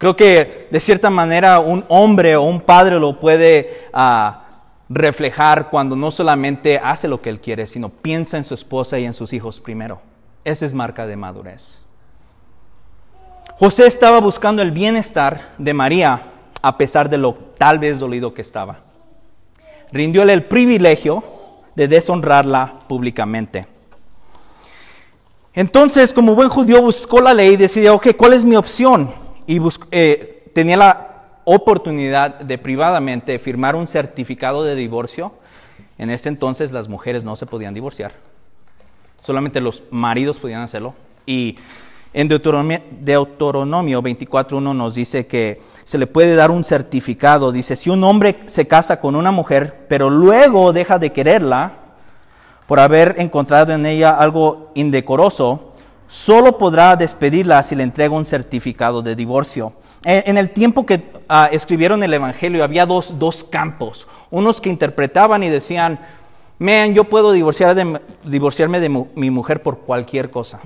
Creo 0.00 0.16
que 0.16 0.66
de 0.70 0.80
cierta 0.80 1.10
manera 1.10 1.60
un 1.60 1.84
hombre 1.88 2.34
o 2.34 2.42
un 2.44 2.62
padre 2.62 2.98
lo 2.98 3.20
puede 3.20 3.82
ah, 3.92 4.46
reflejar 4.88 5.68
cuando 5.68 5.94
no 5.94 6.10
solamente 6.10 6.80
hace 6.82 7.06
lo 7.06 7.20
que 7.20 7.28
él 7.28 7.38
quiere, 7.38 7.66
sino 7.66 7.90
piensa 7.90 8.38
en 8.38 8.46
su 8.46 8.54
esposa 8.54 8.98
y 8.98 9.04
en 9.04 9.12
sus 9.12 9.34
hijos 9.34 9.60
primero. 9.60 10.00
Esa 10.42 10.64
es 10.64 10.72
marca 10.72 11.06
de 11.06 11.16
madurez. 11.16 11.82
José 13.58 13.86
estaba 13.86 14.20
buscando 14.20 14.62
el 14.62 14.70
bienestar 14.70 15.50
de 15.58 15.74
María 15.74 16.32
a 16.62 16.78
pesar 16.78 17.10
de 17.10 17.18
lo 17.18 17.34
tal 17.58 17.78
vez 17.78 17.98
dolido 17.98 18.32
que 18.32 18.40
estaba. 18.40 18.78
Rindióle 19.92 20.32
el 20.32 20.44
privilegio 20.44 21.22
de 21.74 21.88
deshonrarla 21.88 22.80
públicamente. 22.88 23.66
Entonces, 25.52 26.14
como 26.14 26.34
buen 26.34 26.48
judío, 26.48 26.80
buscó 26.80 27.20
la 27.20 27.34
ley 27.34 27.52
y 27.52 27.56
decidió, 27.58 27.96
ok, 27.96 28.16
¿cuál 28.16 28.32
es 28.32 28.46
mi 28.46 28.56
opción? 28.56 29.19
Y 29.50 29.60
eh, 29.90 30.50
tenía 30.54 30.76
la 30.76 31.40
oportunidad 31.44 32.40
de 32.40 32.58
privadamente 32.58 33.38
firmar 33.38 33.74
un 33.74 33.86
certificado 33.86 34.62
de 34.62 34.74
divorcio. 34.74 35.32
En 35.98 36.10
ese 36.10 36.28
entonces 36.28 36.72
las 36.72 36.88
mujeres 36.88 37.24
no 37.24 37.36
se 37.36 37.46
podían 37.46 37.74
divorciar 37.74 38.12
solamente 39.20 39.60
los 39.60 39.82
maridos 39.90 40.38
podían 40.38 40.62
hacerlo. 40.62 40.94
Y 41.26 41.56
en 42.12 42.28
Deuteronomio, 42.28 42.80
Deuteronomio 43.00 44.02
24.1 44.02 44.74
nos 44.74 44.94
dice 44.94 45.26
que 45.26 45.60
se 45.84 45.98
le 45.98 46.06
puede 46.06 46.34
dar 46.34 46.50
un 46.50 46.64
certificado. 46.64 47.52
Dice, 47.52 47.76
si 47.76 47.90
un 47.90 48.02
hombre 48.04 48.40
se 48.46 48.66
casa 48.66 49.00
con 49.00 49.14
una 49.14 49.30
mujer, 49.30 49.86
pero 49.88 50.10
luego 50.10 50.72
deja 50.72 50.98
de 50.98 51.12
quererla 51.12 51.74
por 52.66 52.80
haber 52.80 53.16
encontrado 53.18 53.72
en 53.72 53.86
ella 53.86 54.10
algo 54.10 54.70
indecoroso, 54.74 55.69
solo 56.10 56.58
podrá 56.58 56.96
despedirla 56.96 57.62
si 57.62 57.74
le 57.76 57.84
entrega 57.84 58.14
un 58.14 58.26
certificado 58.26 59.00
de 59.00 59.14
divorcio. 59.14 59.72
En, 60.04 60.36
el 60.36 60.50
tiempo 60.50 60.84
que 60.84 61.12
ah, 61.28 61.48
escribieron 61.52 62.02
el 62.02 62.12
Evangelio 62.12 62.64
había 62.64 62.84
dos, 62.84 63.18
dos 63.18 63.44
campos. 63.44 64.08
Unos 64.30 64.60
que 64.60 64.68
interpretaban 64.68 65.42
y 65.42 65.48
decían, 65.48 66.00
Man, 66.60 66.92
yo 66.92 67.04
puedo 67.04 67.32
divorciarme 67.32 68.80
de 68.80 69.06
mi 69.14 69.30
mujer 69.30 69.62
por 69.62 69.78
cualquier 69.78 70.30
cosa. 70.30 70.60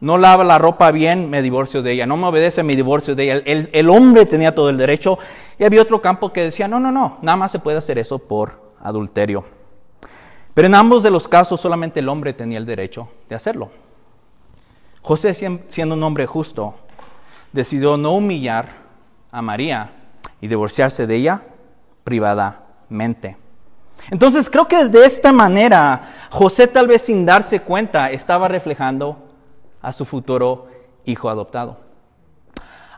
No 0.00 0.18
lava 0.18 0.44
la 0.44 0.58
ropa 0.58 0.90
bien, 0.90 1.30
me 1.30 1.40
divorcio 1.40 1.82
de 1.82 1.92
ella. 1.92 2.06
No 2.06 2.18
me 2.18 2.26
obedece, 2.26 2.62
mi 2.62 2.74
divorcio 2.74 3.14
de 3.14 3.24
ella. 3.24 3.42
El, 3.46 3.70
el, 3.72 3.88
hombre 3.88 4.26
tenía 4.26 4.54
todo 4.54 4.68
el 4.68 4.76
derecho. 4.76 5.18
Y 5.58 5.64
había 5.64 5.80
otro 5.80 6.02
campo 6.02 6.34
que 6.34 6.42
decía, 6.42 6.68
no, 6.68 6.78
no, 6.80 6.92
no, 6.92 7.16
nada 7.22 7.36
más 7.36 7.52
se 7.52 7.60
puede 7.60 7.78
hacer 7.78 7.96
eso 7.96 8.18
por 8.18 8.60
adulterio. 8.82 9.44
Pero 10.54 10.66
en 10.66 10.74
ambos 10.74 11.02
de 11.02 11.10
los 11.10 11.28
casos 11.28 11.60
solamente 11.60 12.00
el 12.00 12.08
hombre 12.08 12.32
tenía 12.32 12.58
el 12.58 12.66
derecho 12.66 13.08
de 13.28 13.36
hacerlo. 13.36 13.70
José, 15.02 15.34
siendo 15.68 15.94
un 15.94 16.02
hombre 16.02 16.26
justo, 16.26 16.74
decidió 17.52 17.96
no 17.96 18.12
humillar 18.12 18.68
a 19.32 19.42
María 19.42 19.92
y 20.40 20.48
divorciarse 20.48 21.06
de 21.06 21.16
ella 21.16 21.42
privadamente. 22.04 23.36
Entonces 24.10 24.48
creo 24.48 24.66
que 24.66 24.86
de 24.86 25.04
esta 25.04 25.32
manera 25.32 26.28
José 26.30 26.66
tal 26.66 26.86
vez 26.86 27.02
sin 27.02 27.26
darse 27.26 27.60
cuenta 27.60 28.10
estaba 28.10 28.48
reflejando 28.48 29.16
a 29.82 29.92
su 29.92 30.04
futuro 30.04 30.68
hijo 31.04 31.28
adoptado. 31.28 31.78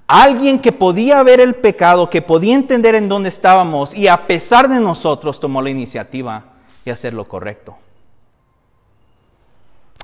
Alguien 0.06 0.61
que 0.61 0.73
podía 0.73 1.23
ver 1.23 1.40
el 1.40 1.54
pecado, 1.54 2.11
que 2.11 2.23
podía 2.23 2.54
entender 2.54 2.94
en 2.94 3.09
dónde 3.09 3.28
estábamos 3.28 3.94
y 3.94 4.09
a 4.09 4.26
pesar 4.26 4.68
de 4.68 4.80
nosotros 4.80 5.40
tomó 5.40 5.62
la 5.62 5.71
iniciativa 5.71 6.51
de 6.85 6.93
hacer 6.93 7.15
lo 7.15 7.27
correcto. 7.27 7.77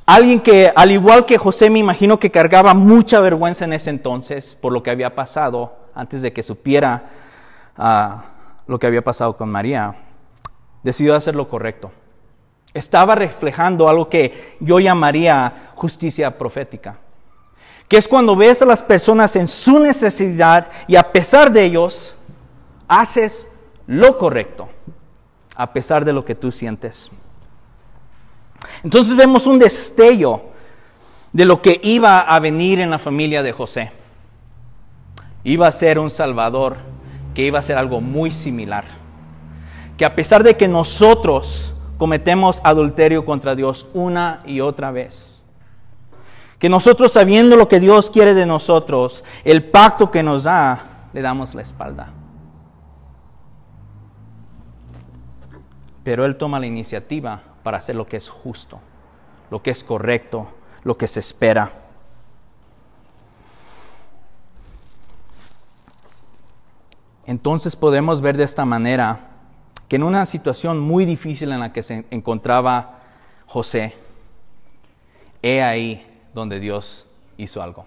Alguien 0.06 0.40
que, 0.40 0.72
al 0.74 0.90
igual 0.90 1.26
que 1.26 1.36
José, 1.36 1.68
me 1.68 1.78
imagino 1.78 2.18
que 2.18 2.30
cargaba 2.30 2.72
mucha 2.72 3.20
vergüenza 3.20 3.66
en 3.66 3.74
ese 3.74 3.90
entonces 3.90 4.54
por 4.54 4.72
lo 4.72 4.82
que 4.82 4.90
había 4.90 5.14
pasado 5.14 5.76
antes 5.94 6.22
de 6.22 6.32
que 6.32 6.42
supiera 6.42 7.10
ah, 7.76 8.24
lo 8.66 8.78
que 8.78 8.86
había 8.86 9.02
pasado 9.02 9.36
con 9.36 9.50
María, 9.50 9.96
decidió 10.82 11.14
hacer 11.14 11.34
lo 11.34 11.48
correcto. 11.48 11.90
Estaba 12.72 13.16
reflejando 13.16 13.88
algo 13.88 14.08
que 14.08 14.56
yo 14.60 14.78
llamaría 14.78 15.72
justicia 15.74 16.38
profética, 16.38 16.96
que 17.88 17.96
es 17.96 18.06
cuando 18.08 18.36
ves 18.36 18.62
a 18.62 18.66
las 18.66 18.82
personas 18.82 19.34
en 19.36 19.48
su 19.48 19.78
necesidad 19.78 20.68
y 20.86 20.96
a 20.96 21.12
pesar 21.12 21.50
de 21.50 21.64
ellos, 21.64 22.14
haces 22.86 23.46
lo 23.86 24.16
correcto, 24.18 24.68
a 25.58 25.72
pesar 25.72 26.04
de 26.04 26.12
lo 26.12 26.24
que 26.24 26.36
tú 26.36 26.52
sientes. 26.52 27.10
Entonces 28.84 29.16
vemos 29.16 29.44
un 29.46 29.58
destello 29.58 30.40
de 31.32 31.44
lo 31.44 31.60
que 31.60 31.80
iba 31.82 32.20
a 32.20 32.38
venir 32.38 32.78
en 32.78 32.90
la 32.90 33.00
familia 33.00 33.42
de 33.42 33.52
José. 33.52 33.90
Iba 35.42 35.66
a 35.66 35.72
ser 35.72 35.98
un 35.98 36.10
Salvador 36.10 36.76
que 37.34 37.42
iba 37.42 37.58
a 37.58 37.62
ser 37.62 37.76
algo 37.76 38.00
muy 38.00 38.30
similar. 38.30 38.84
Que 39.96 40.04
a 40.04 40.14
pesar 40.14 40.44
de 40.44 40.56
que 40.56 40.68
nosotros 40.68 41.74
cometemos 41.98 42.60
adulterio 42.62 43.24
contra 43.24 43.56
Dios 43.56 43.88
una 43.94 44.38
y 44.46 44.60
otra 44.60 44.92
vez, 44.92 45.40
que 46.60 46.68
nosotros 46.68 47.10
sabiendo 47.10 47.56
lo 47.56 47.66
que 47.66 47.80
Dios 47.80 48.12
quiere 48.12 48.34
de 48.34 48.46
nosotros, 48.46 49.24
el 49.42 49.64
pacto 49.64 50.12
que 50.12 50.22
nos 50.22 50.44
da, 50.44 51.08
le 51.12 51.20
damos 51.20 51.52
la 51.56 51.62
espalda. 51.62 52.12
Pero 56.08 56.24
Él 56.24 56.36
toma 56.36 56.58
la 56.58 56.64
iniciativa 56.64 57.42
para 57.62 57.76
hacer 57.76 57.94
lo 57.94 58.06
que 58.06 58.16
es 58.16 58.30
justo, 58.30 58.80
lo 59.50 59.62
que 59.62 59.68
es 59.70 59.84
correcto, 59.84 60.48
lo 60.82 60.96
que 60.96 61.06
se 61.06 61.20
espera. 61.20 61.70
Entonces 67.26 67.76
podemos 67.76 68.22
ver 68.22 68.38
de 68.38 68.44
esta 68.44 68.64
manera 68.64 69.32
que 69.86 69.96
en 69.96 70.02
una 70.02 70.24
situación 70.24 70.80
muy 70.80 71.04
difícil 71.04 71.52
en 71.52 71.60
la 71.60 71.74
que 71.74 71.82
se 71.82 72.06
encontraba 72.10 73.00
José, 73.46 73.94
he 75.42 75.62
ahí 75.62 76.06
donde 76.32 76.58
Dios 76.58 77.06
hizo 77.36 77.60
algo. 77.60 77.84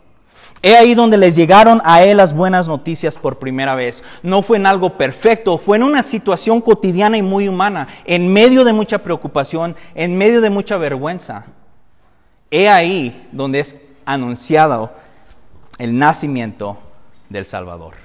He 0.64 0.76
ahí 0.76 0.94
donde 0.94 1.18
les 1.18 1.36
llegaron 1.36 1.82
a 1.84 2.04
él 2.04 2.18
las 2.18 2.36
buenas 2.36 2.68
noticias 2.68 3.18
por 3.18 3.40
primera 3.40 3.74
vez. 3.74 4.04
No 4.22 4.44
fue 4.44 4.58
en 4.58 4.68
algo 4.68 4.96
perfecto, 4.98 5.58
fue 5.58 5.78
en 5.78 5.84
una 5.84 6.04
situación 6.04 6.62
cotidiana 6.62 7.18
y 7.18 7.24
muy 7.24 7.48
humana, 7.48 7.88
en 8.06 8.32
medio 8.32 8.64
de 8.64 8.74
mucha 8.74 9.00
preocupación, 9.00 9.76
en 9.96 10.18
medio 10.18 10.40
de 10.40 10.52
mucha 10.52 10.78
vergüenza. 10.78 11.46
He 12.52 12.70
ahí 12.70 13.28
donde 13.32 13.60
es 13.60 13.82
anunciado 14.06 14.92
el 15.80 15.98
nacimiento 15.98 16.78
del 17.30 17.46
Salvador. 17.46 17.96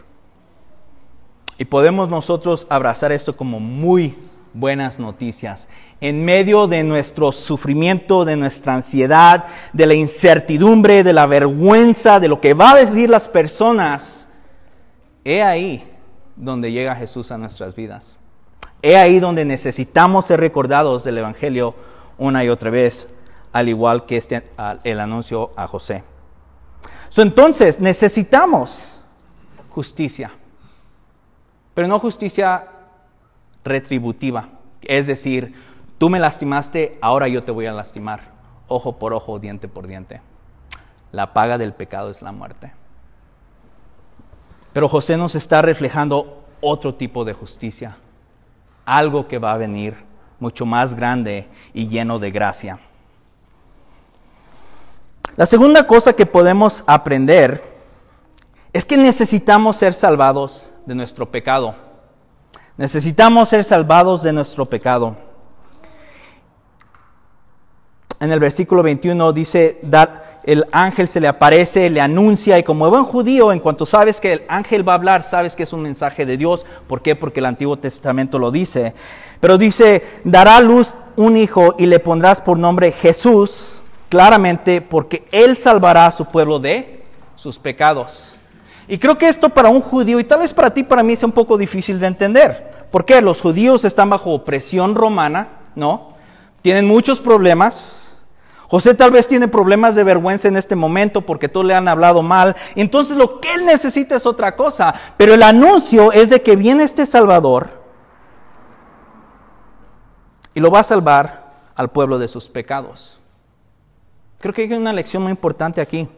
Y 1.58 1.66
podemos 1.66 2.08
nosotros 2.08 2.66
abrazar 2.70 3.12
esto 3.12 3.36
como 3.36 3.60
muy 3.60 4.16
buenas 4.58 4.98
noticias. 4.98 5.68
En 6.00 6.24
medio 6.24 6.66
de 6.66 6.82
nuestro 6.82 7.30
sufrimiento, 7.30 8.24
de 8.24 8.36
nuestra 8.36 8.74
ansiedad, 8.74 9.44
de 9.72 9.86
la 9.86 9.94
incertidumbre, 9.94 11.04
de 11.04 11.12
la 11.12 11.26
vergüenza, 11.26 12.18
de 12.20 12.28
lo 12.28 12.40
que 12.40 12.54
va 12.54 12.72
a 12.72 12.76
decir 12.76 13.10
las 13.10 13.28
personas, 13.28 14.30
he 15.24 15.42
ahí 15.42 15.86
donde 16.36 16.72
llega 16.72 16.96
Jesús 16.96 17.30
a 17.30 17.38
nuestras 17.38 17.74
vidas. 17.74 18.18
He 18.82 18.96
ahí 18.96 19.20
donde 19.20 19.44
necesitamos 19.44 20.26
ser 20.26 20.40
recordados 20.40 21.04
del 21.04 21.18
Evangelio 21.18 21.74
una 22.18 22.42
y 22.42 22.48
otra 22.48 22.70
vez, 22.70 23.08
al 23.52 23.68
igual 23.68 24.06
que 24.06 24.16
este, 24.16 24.42
el 24.84 25.00
anuncio 25.00 25.50
a 25.56 25.66
José. 25.66 26.02
entonces 27.16 27.78
necesitamos 27.78 29.00
justicia, 29.70 30.30
pero 31.74 31.88
no 31.88 31.98
justicia 31.98 32.68
retributiva. 33.66 34.48
Es 34.82 35.06
decir, 35.06 35.54
tú 35.98 36.08
me 36.08 36.18
lastimaste, 36.18 36.96
ahora 37.02 37.28
yo 37.28 37.44
te 37.44 37.52
voy 37.52 37.66
a 37.66 37.72
lastimar. 37.72 38.34
Ojo 38.68 38.98
por 38.98 39.12
ojo, 39.12 39.38
diente 39.38 39.68
por 39.68 39.86
diente. 39.86 40.20
La 41.12 41.32
paga 41.32 41.58
del 41.58 41.74
pecado 41.74 42.10
es 42.10 42.22
la 42.22 42.32
muerte. 42.32 42.72
Pero 44.72 44.88
José 44.88 45.16
nos 45.16 45.34
está 45.34 45.62
reflejando 45.62 46.44
otro 46.60 46.94
tipo 46.94 47.24
de 47.24 47.32
justicia. 47.32 47.96
Algo 48.84 49.28
que 49.28 49.38
va 49.38 49.52
a 49.52 49.58
venir 49.58 49.96
mucho 50.38 50.66
más 50.66 50.94
grande 50.94 51.48
y 51.72 51.88
lleno 51.88 52.18
de 52.18 52.30
gracia. 52.30 52.78
La 55.36 55.46
segunda 55.46 55.86
cosa 55.86 56.14
que 56.14 56.26
podemos 56.26 56.82
aprender 56.86 57.62
es 58.72 58.84
que 58.84 58.96
necesitamos 58.96 59.76
ser 59.76 59.94
salvados 59.94 60.70
de 60.86 60.94
nuestro 60.94 61.30
pecado. 61.30 61.74
Necesitamos 62.76 63.48
ser 63.48 63.64
salvados 63.64 64.22
de 64.22 64.32
nuestro 64.32 64.66
pecado. 64.66 65.16
En 68.20 68.30
el 68.30 68.40
versículo 68.40 68.82
21 68.82 69.32
dice, 69.32 69.80
el 70.44 70.66
ángel 70.72 71.08
se 71.08 71.20
le 71.20 71.28
aparece, 71.28 71.88
le 71.90 72.00
anuncia 72.00 72.58
y 72.58 72.62
como 72.62 72.88
buen 72.88 73.04
judío, 73.04 73.52
en 73.52 73.60
cuanto 73.60 73.84
sabes 73.84 74.20
que 74.20 74.32
el 74.32 74.42
ángel 74.48 74.86
va 74.86 74.92
a 74.92 74.96
hablar, 74.96 75.22
sabes 75.22 75.56
que 75.56 75.62
es 75.62 75.72
un 75.72 75.82
mensaje 75.82 76.24
de 76.24 76.36
Dios. 76.36 76.64
¿Por 76.86 77.02
qué? 77.02 77.16
Porque 77.16 77.40
el 77.40 77.46
Antiguo 77.46 77.78
Testamento 77.78 78.38
lo 78.38 78.50
dice. 78.50 78.94
Pero 79.40 79.58
dice, 79.58 80.04
dará 80.24 80.60
luz 80.60 80.96
un 81.16 81.36
hijo 81.36 81.74
y 81.78 81.86
le 81.86 81.98
pondrás 81.98 82.40
por 82.40 82.58
nombre 82.58 82.92
Jesús, 82.92 83.80
claramente 84.08 84.82
porque 84.82 85.26
él 85.32 85.56
salvará 85.56 86.06
a 86.06 86.12
su 86.12 86.26
pueblo 86.26 86.58
de 86.58 87.04
sus 87.36 87.58
pecados. 87.58 88.35
Y 88.88 88.98
creo 88.98 89.18
que 89.18 89.28
esto 89.28 89.48
para 89.48 89.68
un 89.68 89.80
judío, 89.80 90.20
y 90.20 90.24
tal 90.24 90.40
vez 90.40 90.54
para 90.54 90.72
ti, 90.72 90.82
para 90.84 91.02
mí, 91.02 91.14
es 91.14 91.22
un 91.22 91.32
poco 91.32 91.58
difícil 91.58 91.98
de 91.98 92.06
entender. 92.06 92.86
¿Por 92.90 93.04
qué? 93.04 93.20
Los 93.20 93.40
judíos 93.40 93.84
están 93.84 94.10
bajo 94.10 94.32
opresión 94.32 94.94
romana, 94.94 95.48
¿no? 95.74 96.14
Tienen 96.62 96.86
muchos 96.86 97.20
problemas. 97.20 98.14
José 98.68 98.94
tal 98.94 99.10
vez 99.10 99.28
tiene 99.28 99.48
problemas 99.48 99.94
de 99.94 100.04
vergüenza 100.04 100.48
en 100.48 100.56
este 100.56 100.74
momento 100.74 101.20
porque 101.20 101.48
todos 101.48 101.66
le 101.66 101.74
han 101.74 101.88
hablado 101.88 102.22
mal. 102.22 102.56
Entonces 102.74 103.16
lo 103.16 103.40
que 103.40 103.54
él 103.54 103.64
necesita 103.64 104.16
es 104.16 104.26
otra 104.26 104.56
cosa. 104.56 104.94
Pero 105.16 105.34
el 105.34 105.42
anuncio 105.42 106.10
es 106.10 106.30
de 106.30 106.42
que 106.42 106.56
viene 106.56 106.82
este 106.82 107.06
Salvador 107.06 107.70
y 110.54 110.60
lo 110.60 110.70
va 110.70 110.80
a 110.80 110.84
salvar 110.84 111.52
al 111.76 111.90
pueblo 111.90 112.18
de 112.18 112.26
sus 112.26 112.48
pecados. 112.48 113.20
Creo 114.40 114.52
que 114.52 114.62
hay 114.62 114.72
una 114.72 114.92
lección 114.92 115.22
muy 115.22 115.30
importante 115.30 115.80
aquí 115.80 116.08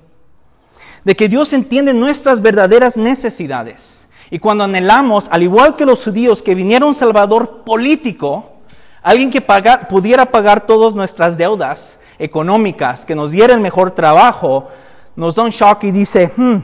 de 1.08 1.16
que 1.16 1.26
Dios 1.26 1.54
entiende 1.54 1.94
nuestras 1.94 2.42
verdaderas 2.42 2.98
necesidades. 2.98 4.06
Y 4.30 4.38
cuando 4.38 4.64
anhelamos, 4.64 5.26
al 5.30 5.42
igual 5.42 5.74
que 5.74 5.86
los 5.86 6.04
judíos, 6.04 6.42
que 6.42 6.54
viniera 6.54 6.84
un 6.84 6.94
Salvador 6.94 7.62
político, 7.64 8.52
alguien 9.02 9.30
que 9.30 9.40
pudiera 9.88 10.26
pagar 10.26 10.66
todas 10.66 10.94
nuestras 10.94 11.38
deudas 11.38 12.02
económicas, 12.18 13.06
que 13.06 13.14
nos 13.14 13.30
diera 13.30 13.54
el 13.54 13.60
mejor 13.60 13.92
trabajo, 13.92 14.68
nos 15.16 15.36
da 15.36 15.44
un 15.44 15.50
shock 15.50 15.84
y 15.84 15.92
dice, 15.92 16.30
hmm, 16.36 16.58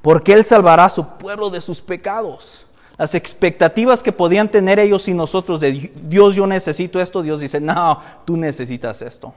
¿por 0.00 0.22
qué 0.22 0.32
Él 0.32 0.46
salvará 0.46 0.86
a 0.86 0.88
su 0.88 1.06
pueblo 1.06 1.50
de 1.50 1.60
sus 1.60 1.82
pecados? 1.82 2.64
Las 2.96 3.14
expectativas 3.14 4.02
que 4.02 4.12
podían 4.12 4.50
tener 4.50 4.78
ellos 4.78 5.08
y 5.08 5.12
nosotros 5.12 5.60
de 5.60 5.92
Dios, 5.94 6.36
yo 6.36 6.46
necesito 6.46 6.98
esto, 6.98 7.20
Dios 7.20 7.40
dice, 7.40 7.60
no, 7.60 8.00
tú 8.24 8.38
necesitas 8.38 9.02
esto. 9.02 9.34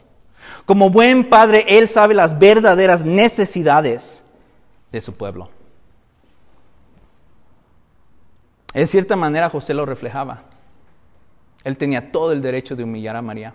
Como 0.65 0.89
buen 0.89 1.29
padre, 1.29 1.65
Él 1.67 1.89
sabe 1.89 2.13
las 2.13 2.37
verdaderas 2.39 3.03
necesidades 3.03 4.23
de 4.91 5.01
su 5.01 5.13
pueblo. 5.15 5.49
En 8.73 8.87
cierta 8.87 9.15
manera 9.15 9.49
José 9.49 9.73
lo 9.73 9.85
reflejaba. 9.85 10.41
Él 11.63 11.77
tenía 11.77 12.11
todo 12.11 12.31
el 12.31 12.41
derecho 12.41 12.75
de 12.75 12.83
humillar 12.83 13.15
a 13.15 13.21
María. 13.21 13.53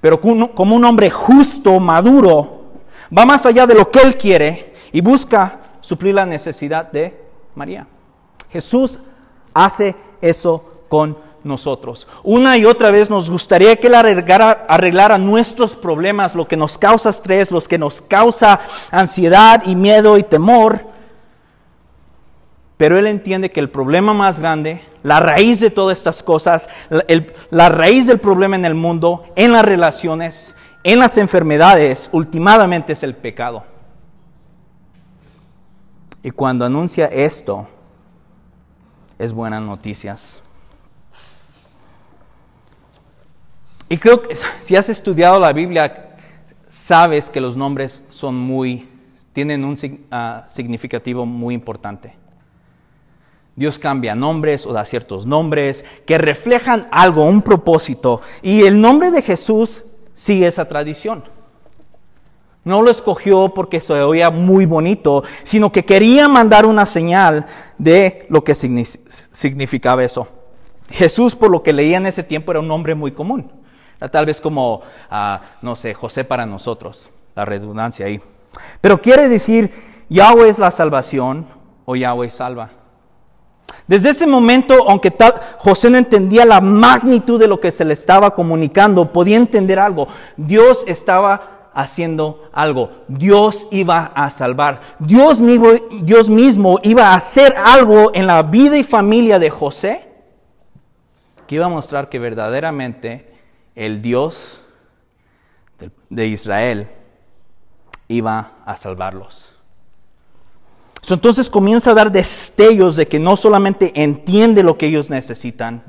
Pero 0.00 0.20
como 0.20 0.76
un 0.76 0.84
hombre 0.84 1.10
justo, 1.10 1.80
maduro, 1.80 2.72
va 3.16 3.26
más 3.26 3.44
allá 3.46 3.66
de 3.66 3.74
lo 3.74 3.90
que 3.90 4.00
él 4.00 4.16
quiere 4.16 4.74
y 4.92 5.00
busca 5.00 5.60
suplir 5.80 6.14
la 6.14 6.24
necesidad 6.24 6.90
de 6.90 7.20
María. 7.54 7.86
Jesús 8.50 9.00
hace 9.52 9.96
eso 10.20 10.84
con 10.88 11.18
nosotros. 11.44 12.08
Una 12.22 12.56
y 12.56 12.64
otra 12.64 12.90
vez 12.90 13.10
nos 13.10 13.30
gustaría 13.30 13.76
que 13.76 13.86
Él 13.86 13.94
arreglara, 13.94 15.18
nuestros 15.18 15.74
problemas, 15.74 16.34
lo 16.34 16.46
que 16.48 16.56
nos 16.56 16.78
causa 16.78 17.10
estrés, 17.10 17.50
lo 17.50 17.60
que 17.60 17.78
nos 17.78 18.02
causa 18.02 18.60
ansiedad 18.90 19.62
y 19.66 19.74
miedo 19.76 20.18
y 20.18 20.22
temor. 20.22 20.86
Pero 22.76 22.98
Él 22.98 23.06
entiende 23.06 23.50
que 23.50 23.60
el 23.60 23.70
problema 23.70 24.14
más 24.14 24.38
grande, 24.38 24.82
la 25.02 25.20
raíz 25.20 25.60
de 25.60 25.70
todas 25.70 25.98
estas 25.98 26.22
cosas, 26.22 26.68
la 27.50 27.68
raíz 27.68 28.06
del 28.06 28.18
problema 28.18 28.56
en 28.56 28.64
el 28.64 28.74
mundo, 28.74 29.24
en 29.36 29.52
las 29.52 29.64
relaciones, 29.64 30.56
en 30.84 30.98
las 30.98 31.18
enfermedades, 31.18 32.08
últimamente 32.12 32.92
es 32.92 33.02
el 33.02 33.14
pecado. 33.14 33.64
Y 36.22 36.30
cuando 36.30 36.64
anuncia 36.64 37.06
esto, 37.06 37.66
es 39.18 39.32
buenas 39.32 39.62
noticias. 39.62 40.40
Y 43.88 43.96
creo 43.98 44.22
que 44.22 44.36
si 44.60 44.76
has 44.76 44.88
estudiado 44.88 45.38
la 45.40 45.52
Biblia, 45.52 46.16
sabes 46.68 47.30
que 47.30 47.40
los 47.40 47.56
nombres 47.56 48.04
son 48.10 48.36
muy, 48.36 48.88
tienen 49.32 49.64
un 49.64 49.72
uh, 49.72 50.48
significativo 50.48 51.26
muy 51.26 51.54
importante. 51.54 52.14
Dios 53.56 53.78
cambia 53.78 54.14
nombres 54.14 54.64
o 54.66 54.72
da 54.72 54.84
ciertos 54.84 55.26
nombres 55.26 55.84
que 56.06 56.16
reflejan 56.16 56.86
algo, 56.92 57.24
un 57.24 57.42
propósito. 57.42 58.20
Y 58.40 58.62
el 58.62 58.80
nombre 58.80 59.10
de 59.10 59.20
Jesús 59.20 59.84
sigue 60.14 60.46
esa 60.46 60.68
tradición. 60.68 61.24
No 62.62 62.82
lo 62.82 62.90
escogió 62.90 63.52
porque 63.52 63.80
se 63.80 63.94
oía 63.94 64.30
muy 64.30 64.64
bonito, 64.64 65.24
sino 65.42 65.72
que 65.72 65.84
quería 65.84 66.28
mandar 66.28 66.66
una 66.66 66.86
señal 66.86 67.46
de 67.78 68.26
lo 68.28 68.44
que 68.44 68.54
significaba 68.54 70.04
eso. 70.04 70.28
Jesús, 70.90 71.34
por 71.34 71.50
lo 71.50 71.62
que 71.62 71.72
leía 71.72 71.96
en 71.96 72.06
ese 72.06 72.22
tiempo, 72.22 72.52
era 72.52 72.60
un 72.60 72.68
nombre 72.68 72.94
muy 72.94 73.10
común. 73.10 73.50
Tal 74.10 74.26
vez 74.26 74.40
como, 74.40 74.82
ah, 75.10 75.40
no 75.62 75.74
sé, 75.74 75.94
José 75.94 76.24
para 76.24 76.46
nosotros, 76.46 77.10
la 77.34 77.44
redundancia 77.44 78.06
ahí. 78.06 78.20
Pero 78.80 79.02
quiere 79.02 79.28
decir, 79.28 80.04
Yahweh 80.08 80.48
es 80.48 80.58
la 80.58 80.70
salvación 80.70 81.46
o 81.84 81.96
Yahweh 81.96 82.30
salva. 82.30 82.70
Desde 83.86 84.10
ese 84.10 84.26
momento, 84.26 84.88
aunque 84.88 85.10
tal, 85.10 85.34
José 85.58 85.90
no 85.90 85.98
entendía 85.98 86.44
la 86.44 86.60
magnitud 86.60 87.40
de 87.40 87.48
lo 87.48 87.58
que 87.60 87.72
se 87.72 87.84
le 87.84 87.94
estaba 87.94 88.34
comunicando, 88.34 89.12
podía 89.12 89.36
entender 89.36 89.78
algo. 89.78 90.08
Dios 90.36 90.84
estaba 90.86 91.70
haciendo 91.74 92.48
algo. 92.52 92.90
Dios 93.08 93.66
iba 93.70 94.12
a 94.14 94.30
salvar. 94.30 94.80
Dios 94.98 95.40
mismo, 95.40 95.68
Dios 96.02 96.28
mismo 96.28 96.78
iba 96.82 97.08
a 97.08 97.14
hacer 97.14 97.54
algo 97.56 98.10
en 98.14 98.26
la 98.26 98.42
vida 98.42 98.76
y 98.76 98.84
familia 98.84 99.38
de 99.38 99.50
José 99.50 100.08
que 101.46 101.54
iba 101.54 101.64
a 101.64 101.70
mostrar 101.70 102.10
que 102.10 102.18
verdaderamente 102.18 103.27
el 103.78 104.02
Dios 104.02 104.60
de 106.10 106.26
Israel 106.26 106.88
iba 108.08 108.52
a 108.66 108.76
salvarlos. 108.76 109.54
Entonces 111.08 111.48
comienza 111.48 111.92
a 111.92 111.94
dar 111.94 112.12
destellos 112.12 112.96
de 112.96 113.06
que 113.06 113.18
no 113.18 113.36
solamente 113.36 113.92
entiende 114.02 114.62
lo 114.62 114.76
que 114.76 114.86
ellos 114.86 115.08
necesitan, 115.08 115.82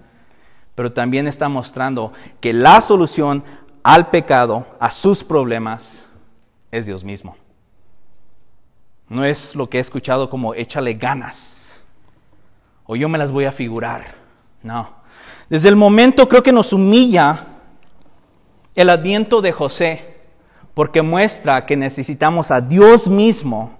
pero 0.76 0.94
también 0.94 1.28
está 1.28 1.50
mostrando 1.50 2.14
que 2.40 2.54
la 2.54 2.80
solución 2.80 3.44
al 3.84 4.12
pecado, 4.12 4.66
a 4.80 4.92
sus 4.92 5.24
problemas, 5.24 6.06
es 6.72 6.86
Dios 6.86 7.04
mismo. 7.04 7.36
No 9.10 9.26
es 9.26 9.56
lo 9.56 9.68
que 9.68 9.80
he 9.80 9.82
escuchado 9.82 10.30
como 10.30 10.54
échale 10.54 10.94
ganas 10.94 11.60
o 12.86 12.96
yo 12.96 13.10
me 13.10 13.18
las 13.18 13.32
voy 13.32 13.46
a 13.46 13.52
figurar. 13.52 14.16
No. 14.62 14.90
Desde 15.50 15.70
el 15.70 15.76
momento 15.76 16.30
creo 16.30 16.44
que 16.44 16.52
nos 16.52 16.72
humilla 16.72 17.46
el 18.76 18.90
adviento 18.90 19.42
de 19.42 19.52
José 19.52 20.20
porque 20.74 21.02
muestra 21.02 21.66
que 21.66 21.76
necesitamos 21.76 22.52
a 22.52 22.62
Dios 22.62 23.08
mismo 23.08 23.78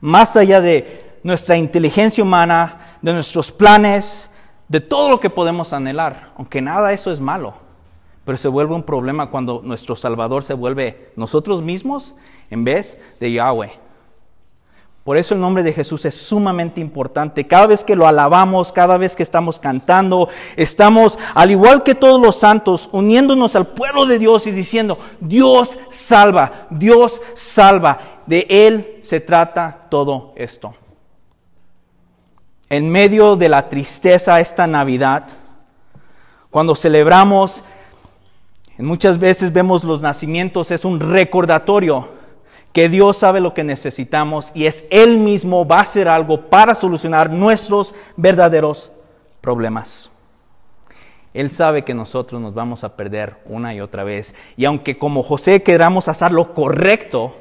más 0.00 0.36
allá 0.36 0.60
de 0.60 1.18
nuestra 1.22 1.56
inteligencia 1.56 2.22
humana, 2.22 2.98
de 3.00 3.14
nuestros 3.14 3.50
planes, 3.50 4.30
de 4.68 4.80
todo 4.80 5.08
lo 5.08 5.20
que 5.20 5.30
podemos 5.30 5.72
anhelar, 5.72 6.32
aunque 6.36 6.60
nada 6.60 6.88
de 6.88 6.94
eso 6.94 7.10
es 7.10 7.20
malo, 7.20 7.54
pero 8.24 8.36
se 8.36 8.48
vuelve 8.48 8.74
un 8.74 8.82
problema 8.82 9.30
cuando 9.30 9.62
nuestro 9.62 9.96
Salvador 9.96 10.44
se 10.44 10.54
vuelve 10.54 11.12
nosotros 11.16 11.62
mismos 11.62 12.16
en 12.50 12.64
vez 12.64 13.00
de 13.20 13.32
Yahweh. 13.32 13.83
Por 15.04 15.18
eso 15.18 15.34
el 15.34 15.40
nombre 15.40 15.62
de 15.62 15.74
Jesús 15.74 16.06
es 16.06 16.14
sumamente 16.14 16.80
importante. 16.80 17.46
Cada 17.46 17.66
vez 17.66 17.84
que 17.84 17.94
lo 17.94 18.08
alabamos, 18.08 18.72
cada 18.72 18.96
vez 18.96 19.14
que 19.14 19.22
estamos 19.22 19.58
cantando, 19.58 20.30
estamos, 20.56 21.18
al 21.34 21.50
igual 21.50 21.82
que 21.82 21.94
todos 21.94 22.18
los 22.18 22.36
santos, 22.36 22.88
uniéndonos 22.90 23.54
al 23.54 23.66
pueblo 23.66 24.06
de 24.06 24.18
Dios 24.18 24.46
y 24.46 24.50
diciendo, 24.50 24.98
Dios 25.20 25.78
salva, 25.90 26.66
Dios 26.70 27.20
salva. 27.34 28.22
De 28.24 28.46
Él 28.48 29.00
se 29.02 29.20
trata 29.20 29.86
todo 29.90 30.32
esto. 30.36 30.74
En 32.70 32.88
medio 32.88 33.36
de 33.36 33.50
la 33.50 33.68
tristeza 33.68 34.40
esta 34.40 34.66
Navidad, 34.66 35.26
cuando 36.48 36.74
celebramos, 36.74 37.62
muchas 38.78 39.18
veces 39.18 39.52
vemos 39.52 39.84
los 39.84 40.00
nacimientos, 40.00 40.70
es 40.70 40.86
un 40.86 40.98
recordatorio 40.98 42.08
que 42.74 42.88
Dios 42.88 43.16
sabe 43.16 43.40
lo 43.40 43.54
que 43.54 43.62
necesitamos 43.62 44.50
y 44.52 44.66
es 44.66 44.84
Él 44.90 45.18
mismo 45.18 45.64
va 45.64 45.78
a 45.78 45.82
hacer 45.82 46.08
algo 46.08 46.50
para 46.50 46.74
solucionar 46.74 47.30
nuestros 47.30 47.94
verdaderos 48.16 48.90
problemas. 49.40 50.10
Él 51.32 51.52
sabe 51.52 51.84
que 51.84 51.94
nosotros 51.94 52.40
nos 52.40 52.52
vamos 52.52 52.82
a 52.82 52.96
perder 52.96 53.36
una 53.46 53.72
y 53.74 53.80
otra 53.80 54.02
vez. 54.02 54.34
Y 54.56 54.64
aunque 54.64 54.98
como 54.98 55.22
José 55.22 55.62
queramos 55.62 56.08
hacer 56.08 56.32
lo 56.32 56.52
correcto, 56.52 57.36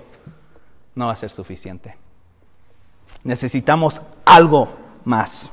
no 0.93 1.07
va 1.07 1.13
a 1.13 1.15
ser 1.15 1.31
suficiente. 1.31 1.97
Necesitamos 3.23 4.03
algo 4.25 4.69
más. 5.03 5.49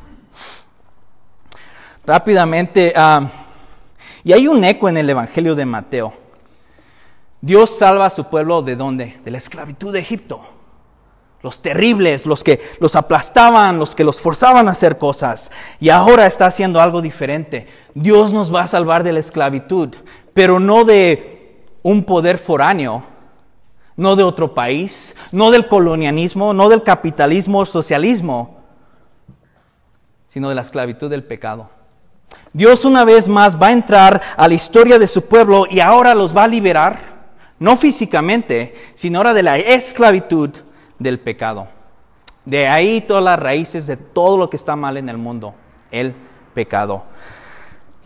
Rápidamente, 2.04 2.92
ah, 2.94 3.30
y 4.24 4.34
hay 4.34 4.46
un 4.46 4.62
eco 4.62 4.90
en 4.90 4.98
el 4.98 5.08
Evangelio 5.08 5.54
de 5.54 5.64
Mateo. 5.64 6.12
Dios 7.40 7.70
salva 7.78 8.06
a 8.06 8.10
su 8.10 8.24
pueblo 8.24 8.62
de 8.62 8.76
dónde? 8.76 9.18
De 9.24 9.30
la 9.30 9.38
esclavitud 9.38 9.92
de 9.92 10.00
Egipto. 10.00 10.40
Los 11.42 11.62
terribles, 11.62 12.26
los 12.26 12.44
que 12.44 12.60
los 12.80 12.96
aplastaban, 12.96 13.78
los 13.78 13.94
que 13.94 14.04
los 14.04 14.20
forzaban 14.20 14.68
a 14.68 14.72
hacer 14.72 14.98
cosas. 14.98 15.50
Y 15.80 15.88
ahora 15.88 16.26
está 16.26 16.46
haciendo 16.46 16.80
algo 16.80 17.00
diferente. 17.00 17.66
Dios 17.94 18.34
nos 18.34 18.54
va 18.54 18.62
a 18.62 18.68
salvar 18.68 19.04
de 19.04 19.14
la 19.14 19.20
esclavitud, 19.20 19.88
pero 20.34 20.60
no 20.60 20.84
de 20.84 21.64
un 21.82 22.04
poder 22.04 22.36
foráneo, 22.36 23.04
no 23.96 24.16
de 24.16 24.22
otro 24.22 24.54
país, 24.54 25.16
no 25.32 25.50
del 25.50 25.66
colonialismo, 25.66 26.52
no 26.52 26.68
del 26.68 26.82
capitalismo 26.82 27.60
o 27.60 27.66
socialismo, 27.66 28.58
sino 30.26 30.50
de 30.50 30.54
la 30.54 30.62
esclavitud 30.62 31.08
del 31.08 31.24
pecado. 31.24 31.70
Dios 32.52 32.84
una 32.84 33.04
vez 33.04 33.28
más 33.28 33.60
va 33.60 33.68
a 33.68 33.72
entrar 33.72 34.20
a 34.36 34.46
la 34.46 34.54
historia 34.54 34.98
de 34.98 35.08
su 35.08 35.22
pueblo 35.22 35.66
y 35.68 35.80
ahora 35.80 36.14
los 36.14 36.36
va 36.36 36.44
a 36.44 36.48
liberar 36.48 37.09
no 37.60 37.76
físicamente, 37.76 38.74
sino 38.94 39.18
ahora 39.18 39.34
de 39.34 39.44
la 39.44 39.58
esclavitud 39.58 40.50
del 40.98 41.20
pecado. 41.20 41.68
De 42.44 42.66
ahí 42.66 43.02
todas 43.02 43.22
las 43.22 43.38
raíces 43.38 43.86
de 43.86 43.98
todo 43.98 44.38
lo 44.38 44.50
que 44.50 44.56
está 44.56 44.74
mal 44.74 44.96
en 44.96 45.08
el 45.10 45.18
mundo, 45.18 45.54
el 45.92 46.14
pecado. 46.54 47.04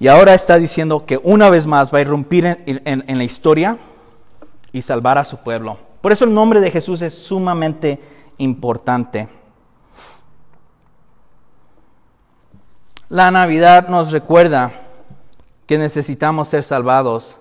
Y 0.01 0.09
ahora 0.09 0.35
está 0.35 0.59
diciendo 0.59 1.07
que 1.07 1.21
una 1.23 1.51
vez 1.51 1.67
más 1.67 1.95
va 1.95 1.99
a 1.99 2.01
irrumpir 2.01 2.45
en, 2.67 3.19
la 3.19 3.25
historia 3.25 3.79
y 4.73 4.83
salvar 4.83 5.19
a 5.19 5.25
su 5.25 5.39
pueblo. 5.39 5.79
Por 6.01 6.11
eso 6.11 6.25
el 6.25 6.35
nombre 6.35 6.61
de 6.61 6.73
Jesús 6.73 7.01
es 7.01 7.15
sumamente 7.15 8.01
importante. 8.39 9.29
La 13.09 13.31
Navidad 13.31 13.87
nos 13.89 14.11
recuerda 14.11 14.73
que 15.67 15.79
necesitamos 15.79 16.49
ser 16.49 16.65
salvados 16.65 17.39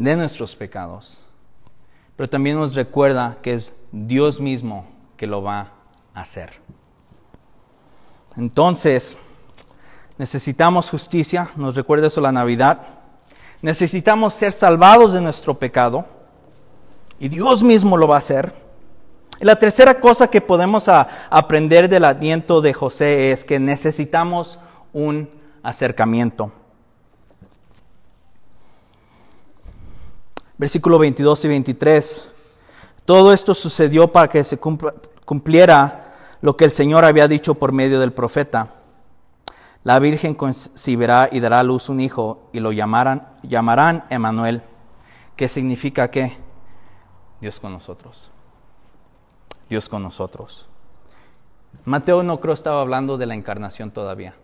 de 0.00 0.16
nuestros 0.16 0.56
pecados. 0.56 1.18
Pero 2.16 2.28
también 2.28 2.56
nos 2.56 2.74
recuerda 2.74 3.36
que 3.42 3.52
es 3.52 3.74
Dios 3.92 4.40
mismo 4.40 4.86
que 5.16 5.26
lo 5.26 5.42
va 5.42 5.72
a 6.14 6.22
hacer. 6.22 6.54
Entonces, 8.36 9.16
necesitamos 10.16 10.88
justicia, 10.88 11.50
nos 11.54 11.74
recuerda 11.74 12.06
eso 12.06 12.20
la 12.22 12.32
Navidad. 12.32 12.80
Necesitamos 13.60 14.32
ser 14.32 14.52
salvados 14.52 15.12
de 15.12 15.20
nuestro 15.20 15.58
pecado 15.58 16.06
y 17.18 17.28
Dios 17.28 17.62
mismo 17.62 17.98
lo 17.98 18.08
va 18.08 18.14
a 18.14 18.18
hacer. 18.18 18.54
Y 19.38 19.44
la 19.44 19.56
tercera 19.56 20.00
cosa 20.00 20.28
que 20.28 20.40
podemos 20.40 20.88
aprender 20.88 21.90
del 21.90 22.06
adviento 22.06 22.62
de 22.62 22.72
José 22.72 23.32
es 23.32 23.44
que 23.44 23.60
necesitamos 23.60 24.58
un 24.94 25.28
acercamiento. 25.62 26.52
Versículo 30.60 30.98
22 30.98 31.46
y 31.46 31.48
23. 31.48 32.28
Todo 33.06 33.32
esto 33.32 33.54
sucedió 33.54 34.12
para 34.12 34.28
que 34.28 34.44
se 34.44 34.58
cumpliera 34.58 36.14
lo 36.42 36.54
que 36.54 36.66
el 36.66 36.70
Señor 36.70 37.06
había 37.06 37.28
dicho 37.28 37.54
por 37.54 37.72
medio 37.72 37.98
del 37.98 38.12
profeta. 38.12 38.74
La 39.84 39.98
Virgen 39.98 40.34
concibirá 40.34 41.30
y 41.32 41.40
dará 41.40 41.60
a 41.60 41.62
luz 41.62 41.88
un 41.88 41.98
hijo 41.98 42.50
y 42.52 42.60
lo 42.60 42.72
llamarán, 42.72 43.26
llamarán 43.42 44.04
Emanuel, 44.10 44.60
que 45.34 45.48
significa 45.48 46.10
que 46.10 46.36
Dios 47.40 47.58
con 47.58 47.72
nosotros. 47.72 48.30
Dios 49.70 49.88
con 49.88 50.02
nosotros. 50.02 50.68
Mateo 51.86 52.22
no 52.22 52.38
creo 52.38 52.52
estaba 52.52 52.82
hablando 52.82 53.16
de 53.16 53.24
la 53.24 53.34
encarnación 53.34 53.92
todavía. 53.92 54.34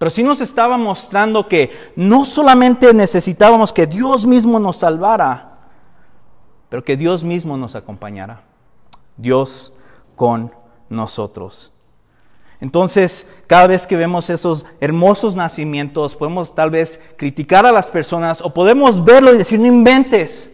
Pero 0.00 0.08
sí 0.10 0.22
nos 0.22 0.40
estaba 0.40 0.78
mostrando 0.78 1.46
que 1.46 1.72
no 1.94 2.24
solamente 2.24 2.94
necesitábamos 2.94 3.70
que 3.70 3.86
Dios 3.86 4.24
mismo 4.24 4.58
nos 4.58 4.78
salvara, 4.78 5.58
pero 6.70 6.82
que 6.82 6.96
Dios 6.96 7.22
mismo 7.22 7.58
nos 7.58 7.74
acompañara. 7.74 8.40
Dios 9.18 9.74
con 10.16 10.54
nosotros. 10.88 11.70
Entonces, 12.62 13.26
cada 13.46 13.66
vez 13.66 13.86
que 13.86 13.94
vemos 13.94 14.30
esos 14.30 14.64
hermosos 14.80 15.36
nacimientos, 15.36 16.16
podemos 16.16 16.54
tal 16.54 16.70
vez 16.70 16.98
criticar 17.18 17.66
a 17.66 17.72
las 17.72 17.90
personas 17.90 18.40
o 18.40 18.54
podemos 18.54 19.04
verlo 19.04 19.34
y 19.34 19.36
decir, 19.36 19.60
no 19.60 19.66
inventes. 19.66 20.50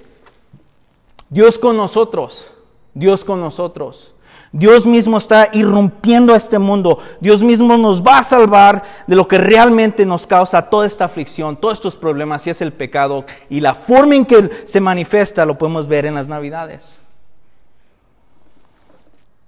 Dios 1.31 1.57
con 1.57 1.77
nosotros, 1.77 2.53
Dios 2.95 3.23
con 3.23 3.41
nosotros. 3.41 4.13
Dios 4.53 4.87
mismo 4.87 5.19
está 5.19 5.51
irrumpiendo 5.53 6.33
a 6.33 6.37
este 6.37 6.59
mundo. 6.59 6.99
Dios 7.21 7.43
mismo 7.43 7.77
nos 7.77 8.03
va 8.03 8.19
a 8.19 8.23
salvar 8.23 8.83
de 9.07 9.17
lo 9.17 9.27
que 9.29 9.39
realmente 9.39 10.07
nos 10.07 10.27
causa 10.27 10.63
toda 10.63 10.87
esta 10.87 11.05
aflicción, 11.05 11.57
todos 11.57 11.75
estos 11.75 11.97
problemas, 11.97 12.47
y 12.47 12.51
es 12.51 12.61
el 12.61 12.73
pecado. 12.73 13.25
Y 13.51 13.61
la 13.61 13.75
forma 13.75 14.15
en 14.15 14.25
que 14.25 14.65
se 14.67 14.81
manifiesta 14.81 15.45
lo 15.45 15.59
podemos 15.59 15.87
ver 15.89 16.07
en 16.07 16.15
las 16.15 16.29
Navidades. 16.29 16.99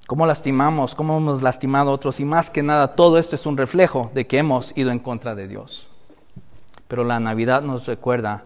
Cómo 0.06 0.26
lastimamos, 0.26 0.94
cómo 0.94 1.18
hemos 1.18 1.42
lastimado 1.42 1.90
a 1.90 1.94
otros. 1.94 2.18
Y 2.18 2.24
más 2.24 2.50
que 2.50 2.62
nada, 2.62 2.94
todo 2.94 3.18
esto 3.18 3.36
es 3.36 3.44
un 3.46 3.56
reflejo 3.56 4.10
de 4.14 4.26
que 4.26 4.38
hemos 4.38 4.76
ido 4.76 4.90
en 4.90 4.98
contra 4.98 5.34
de 5.34 5.48
Dios. 5.48 5.86
Pero 6.88 7.04
la 7.04 7.20
Navidad 7.20 7.62
nos 7.62 7.86
recuerda 7.86 8.44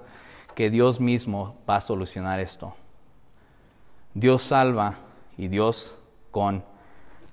que 0.54 0.70
Dios 0.70 1.00
mismo 1.00 1.54
va 1.68 1.76
a 1.76 1.80
solucionar 1.80 2.40
esto. 2.40 2.74
Dios 4.14 4.42
salva 4.42 4.96
y 5.38 5.48
Dios 5.48 5.94
con 6.32 6.64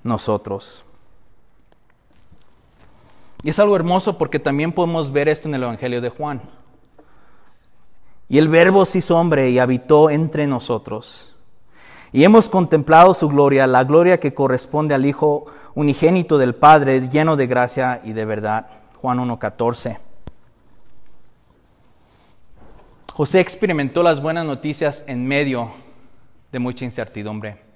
nosotros. 0.03 0.85
Y 3.41 3.49
es 3.49 3.57
algo 3.57 3.75
hermoso 3.75 4.19
porque 4.19 4.37
también 4.37 4.71
podemos 4.71 5.11
ver 5.11 5.29
esto 5.29 5.47
en 5.47 5.55
el 5.55 5.63
Evangelio 5.63 6.01
de 6.01 6.09
Juan. 6.09 6.41
Y 8.27 8.37
el 8.37 8.47
Verbo 8.47 8.85
se 8.85 8.99
hizo 8.99 9.17
hombre 9.17 9.49
y 9.49 9.57
habitó 9.57 10.11
entre 10.11 10.45
nosotros. 10.45 11.33
Y 12.11 12.23
hemos 12.23 12.49
contemplado 12.49 13.13
su 13.13 13.27
gloria, 13.29 13.65
la 13.65 13.83
gloria 13.83 14.19
que 14.19 14.33
corresponde 14.33 14.93
al 14.93 15.05
Hijo 15.05 15.47
unigénito 15.73 16.37
del 16.37 16.53
Padre, 16.53 17.09
lleno 17.09 17.37
de 17.37 17.47
gracia 17.47 18.01
y 18.03 18.13
de 18.13 18.25
verdad. 18.25 18.67
Juan 19.01 19.19
1.14. 19.19 19.97
José 23.13 23.39
experimentó 23.39 24.03
las 24.03 24.21
buenas 24.21 24.45
noticias 24.45 25.03
en 25.07 25.27
medio 25.27 25.71
de 26.51 26.59
mucha 26.59 26.85
incertidumbre. 26.85 27.68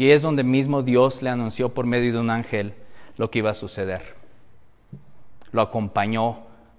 Y 0.00 0.12
es 0.12 0.22
donde 0.22 0.44
mismo 0.44 0.82
Dios 0.82 1.20
le 1.20 1.28
anunció 1.28 1.74
por 1.74 1.84
medio 1.84 2.10
de 2.14 2.20
un 2.20 2.30
ángel 2.30 2.72
lo 3.18 3.30
que 3.30 3.40
iba 3.40 3.50
a 3.50 3.54
suceder. 3.54 4.16
Lo 5.52 5.60
acompañó 5.60 6.38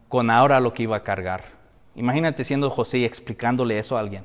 con 0.10 0.32
ahora 0.32 0.60
lo 0.60 0.74
que 0.74 0.82
iba 0.82 0.96
a 0.98 1.04
cargar. 1.04 1.44
Imagínate 1.94 2.44
siendo 2.44 2.72
José 2.72 2.98
y 2.98 3.06
explicándole 3.06 3.78
eso 3.78 3.96
a 3.96 4.00
alguien. 4.00 4.24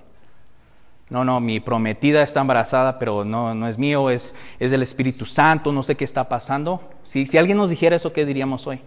No, 1.11 1.27
no, 1.27 1.41
mi 1.41 1.61
prometida 1.61 2.23
está 2.23 2.41
embarazada, 2.41 2.99
pero 2.99 3.23
no, 3.23 3.55
no 3.55 3.69
es 3.69 3.77
mío, 3.77 4.09
es, 4.09 4.35
es 4.59 4.71
del 4.71 4.83
Espíritu 4.83 5.27
Santo, 5.27 5.73
no 5.73 5.83
sé 5.83 5.95
qué 5.95 6.05
está 6.05 6.31
pasando. 6.31 6.81
Si, 7.05 7.27
si 7.27 7.37
alguien 7.37 7.59
nos 7.59 7.69
dijera 7.69 7.97
eso, 7.97 8.15
¿qué 8.15 8.25
diríamos 8.25 8.67
hoy? 8.67 8.81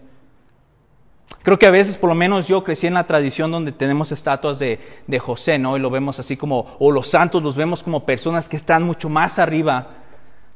Creo 1.42 1.58
que 1.58 1.66
a 1.66 1.70
veces, 1.70 1.96
por 1.96 2.08
lo 2.08 2.14
menos 2.14 2.48
yo 2.48 2.62
crecí 2.62 2.86
en 2.86 2.94
la 2.94 3.04
tradición 3.04 3.50
donde 3.50 3.72
tenemos 3.72 4.12
estatuas 4.12 4.58
de, 4.58 4.78
José, 5.18 5.58
¿no? 5.58 5.76
Y 5.76 5.80
lo 5.80 5.88
vemos 5.88 6.18
así 6.18 6.36
como, 6.36 6.76
o 6.78 6.92
los 6.92 7.08
santos 7.08 7.42
los 7.42 7.56
vemos 7.56 7.82
como 7.82 8.04
personas 8.04 8.48
que 8.48 8.56
están 8.56 8.82
mucho 8.82 9.08
más 9.08 9.38
arriba 9.38 9.88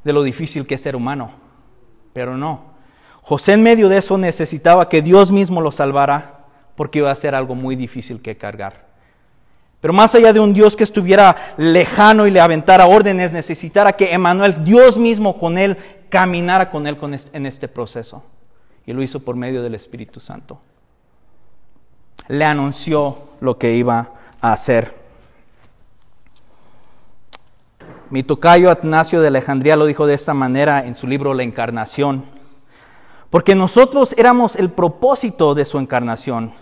de 0.03 0.13
lo 0.13 0.21
difícil 0.21 0.67
que 0.67 0.75
es 0.75 0.81
ser 0.81 0.95
humano. 0.95 1.31
Pero 2.13 2.37
no. 2.37 2.75
José 3.23 3.53
en 3.53 3.63
medio 3.63 3.89
de 3.89 3.97
eso 3.97 4.17
necesitaba 4.19 4.87
que 4.87 5.01
Dios 5.01 5.31
mismo 5.31 5.59
lo 5.59 5.71
salvara 5.71 6.45
porque 6.75 6.99
iba 6.99 7.09
a 7.09 7.15
ser 7.15 7.33
algo 7.33 7.55
muy 7.55 7.75
difícil 7.75 8.21
que 8.21 8.37
cargar. 8.37 8.85
Pero 9.81 9.93
más 9.93 10.13
allá 10.13 10.33
de 10.33 10.39
un 10.39 10.53
Dios 10.53 10.75
que 10.75 10.83
estuviera 10.83 11.35
lejano 11.57 12.27
y 12.27 12.31
le 12.31 12.39
aventara 12.39 12.85
órdenes, 12.85 13.31
necesitara 13.31 13.93
que 13.93 14.13
Emanuel, 14.13 14.63
Dios 14.63 14.97
mismo 14.97 15.39
con 15.39 15.57
él, 15.57 15.77
caminara 16.09 16.69
con 16.69 16.85
él 16.85 16.97
en 17.33 17.45
este 17.45 17.67
proceso. 17.67 18.23
Y 18.85 18.93
lo 18.93 19.01
hizo 19.01 19.19
por 19.21 19.35
medio 19.35 19.63
del 19.63 19.75
Espíritu 19.75 20.19
Santo. 20.19 20.59
Le 22.27 22.45
anunció 22.45 23.17
lo 23.39 23.57
que 23.57 23.75
iba 23.75 24.09
a 24.41 24.53
hacer. 24.53 24.95
Mi 28.09 28.23
tocayo 28.23 28.69
Atanasio 28.69 29.21
de 29.21 29.27
Alejandría 29.27 29.75
lo 29.75 29.85
dijo 29.85 30.05
de 30.05 30.13
esta 30.13 30.33
manera 30.33 30.85
en 30.85 30.95
su 30.95 31.07
libro 31.07 31.33
La 31.33 31.43
Encarnación. 31.43 32.25
Porque 33.29 33.55
nosotros 33.55 34.13
éramos 34.17 34.55
el 34.55 34.69
propósito 34.69 35.55
de 35.55 35.65
su 35.65 35.79
encarnación. 35.79 36.53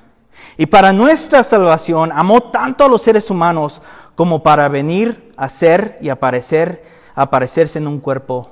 Y 0.57 0.65
para 0.65 0.93
nuestra 0.93 1.43
salvación 1.43 2.11
amó 2.13 2.41
tanto 2.41 2.85
a 2.85 2.89
los 2.89 3.01
seres 3.01 3.29
humanos 3.29 3.81
como 4.15 4.43
para 4.43 4.69
venir 4.69 5.33
a 5.35 5.49
ser 5.49 5.97
y 6.01 6.09
aparecer, 6.09 6.83
aparecerse 7.15 7.79
en 7.79 7.87
un 7.87 7.99
cuerpo 7.99 8.49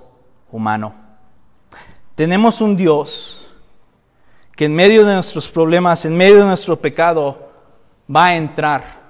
humano. 0.52 0.94
Tenemos 2.16 2.62
un 2.62 2.76
Dios 2.76 3.41
que 4.62 4.66
en 4.66 4.76
medio 4.76 5.04
de 5.06 5.16
nuestros 5.16 5.50
problemas, 5.50 6.06
en 6.06 6.16
medio 6.16 6.38
de 6.38 6.46
nuestro 6.46 6.80
pecado, 6.80 7.50
va 8.16 8.28
a 8.28 8.38
entrar, 8.38 9.02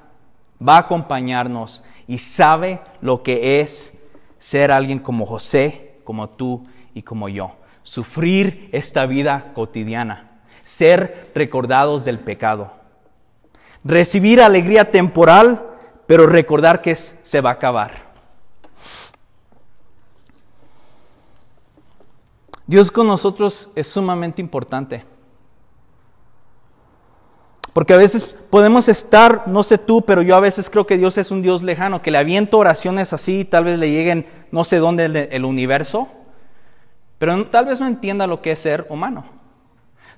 va 0.65 0.77
a 0.77 0.79
acompañarnos 0.79 1.83
y 2.07 2.19
sabe 2.19 2.79
lo 3.01 3.21
que 3.21 3.59
es 3.59 3.91
ser 4.39 4.71
alguien 4.71 4.97
como 4.97 5.25
José, 5.25 5.99
como 6.05 6.29
tú 6.29 6.65
y 6.93 7.01
como 7.01 7.27
yo. 7.27 7.57
Sufrir 7.83 8.69
esta 8.71 9.05
vida 9.05 9.51
cotidiana, 9.53 10.39
ser 10.63 11.29
recordados 11.35 12.05
del 12.05 12.19
pecado, 12.19 12.71
recibir 13.83 14.41
alegría 14.41 14.89
temporal, 14.89 15.67
pero 16.07 16.27
recordar 16.27 16.81
que 16.81 16.95
se 16.95 17.41
va 17.41 17.49
a 17.49 17.53
acabar. 17.55 18.13
Dios 22.65 22.89
con 22.89 23.05
nosotros 23.05 23.69
es 23.75 23.87
sumamente 23.87 24.41
importante. 24.41 25.11
Porque 27.73 27.93
a 27.93 27.97
veces 27.97 28.23
podemos 28.23 28.89
estar, 28.89 29.47
no 29.47 29.63
sé 29.63 29.77
tú, 29.77 30.01
pero 30.01 30.21
yo 30.21 30.35
a 30.35 30.41
veces 30.41 30.69
creo 30.69 30.85
que 30.85 30.97
Dios 30.97 31.17
es 31.17 31.31
un 31.31 31.41
Dios 31.41 31.63
lejano, 31.63 32.01
que 32.01 32.11
le 32.11 32.17
aviento 32.17 32.57
oraciones 32.57 33.13
así, 33.13 33.45
tal 33.45 33.63
vez 33.63 33.79
le 33.79 33.89
lleguen 33.89 34.25
no 34.51 34.65
sé 34.65 34.77
dónde 34.77 35.29
el, 35.31 35.45
universo, 35.45 36.09
pero 37.17 37.45
tal 37.47 37.65
vez 37.65 37.79
no 37.79 37.87
entienda 37.87 38.27
lo 38.27 38.41
que 38.41 38.51
es 38.51 38.59
ser 38.59 38.85
humano. 38.89 39.23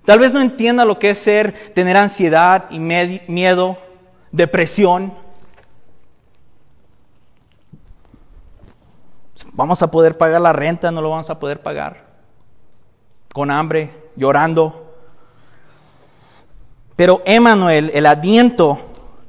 Tal 0.05 0.19
vez 0.19 0.33
no 0.33 0.41
entienda 0.41 0.83
lo 0.83 0.99
que 0.99 1.11
es 1.11 1.19
ser, 1.19 1.73
tener 1.73 1.95
ansiedad 1.95 2.65
y 2.71 2.79
miedo, 2.79 3.77
depresión. 4.31 5.13
Vamos 9.53 9.81
a 9.83 9.91
poder 9.91 10.17
pagar 10.17 10.41
la 10.41 10.51
renta, 10.51 10.91
no 10.91 11.01
lo 11.01 11.11
vamos 11.11 11.29
a 11.29 11.39
poder 11.39 11.61
pagar. 11.61 12.03
Con 13.31 13.51
hambre, 13.51 13.91
llorando. 14.15 14.82
Pero 16.95 17.21
Emanuel, 17.25 17.91
el 17.93 18.05
adviento 18.05 18.79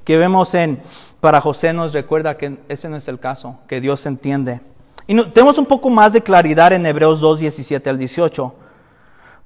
que 0.04 0.18
vemos 0.18 0.54
en 0.54 0.82
para 1.20 1.40
José 1.40 1.72
nos 1.72 1.94
recuerda 1.94 2.36
que 2.36 2.58
ese 2.68 2.90
no 2.90 2.98
es 2.98 3.08
el 3.08 3.18
caso, 3.18 3.58
que 3.66 3.80
Dios 3.80 4.04
entiende. 4.04 4.60
Y 5.06 5.18
tenemos 5.30 5.56
un 5.56 5.64
poco 5.64 5.88
más 5.88 6.12
de 6.12 6.20
claridad 6.20 6.74
en 6.74 6.84
Hebreos 6.84 7.20
2, 7.20 7.38
17 7.40 7.88
al 7.88 7.96
18. 7.96 8.54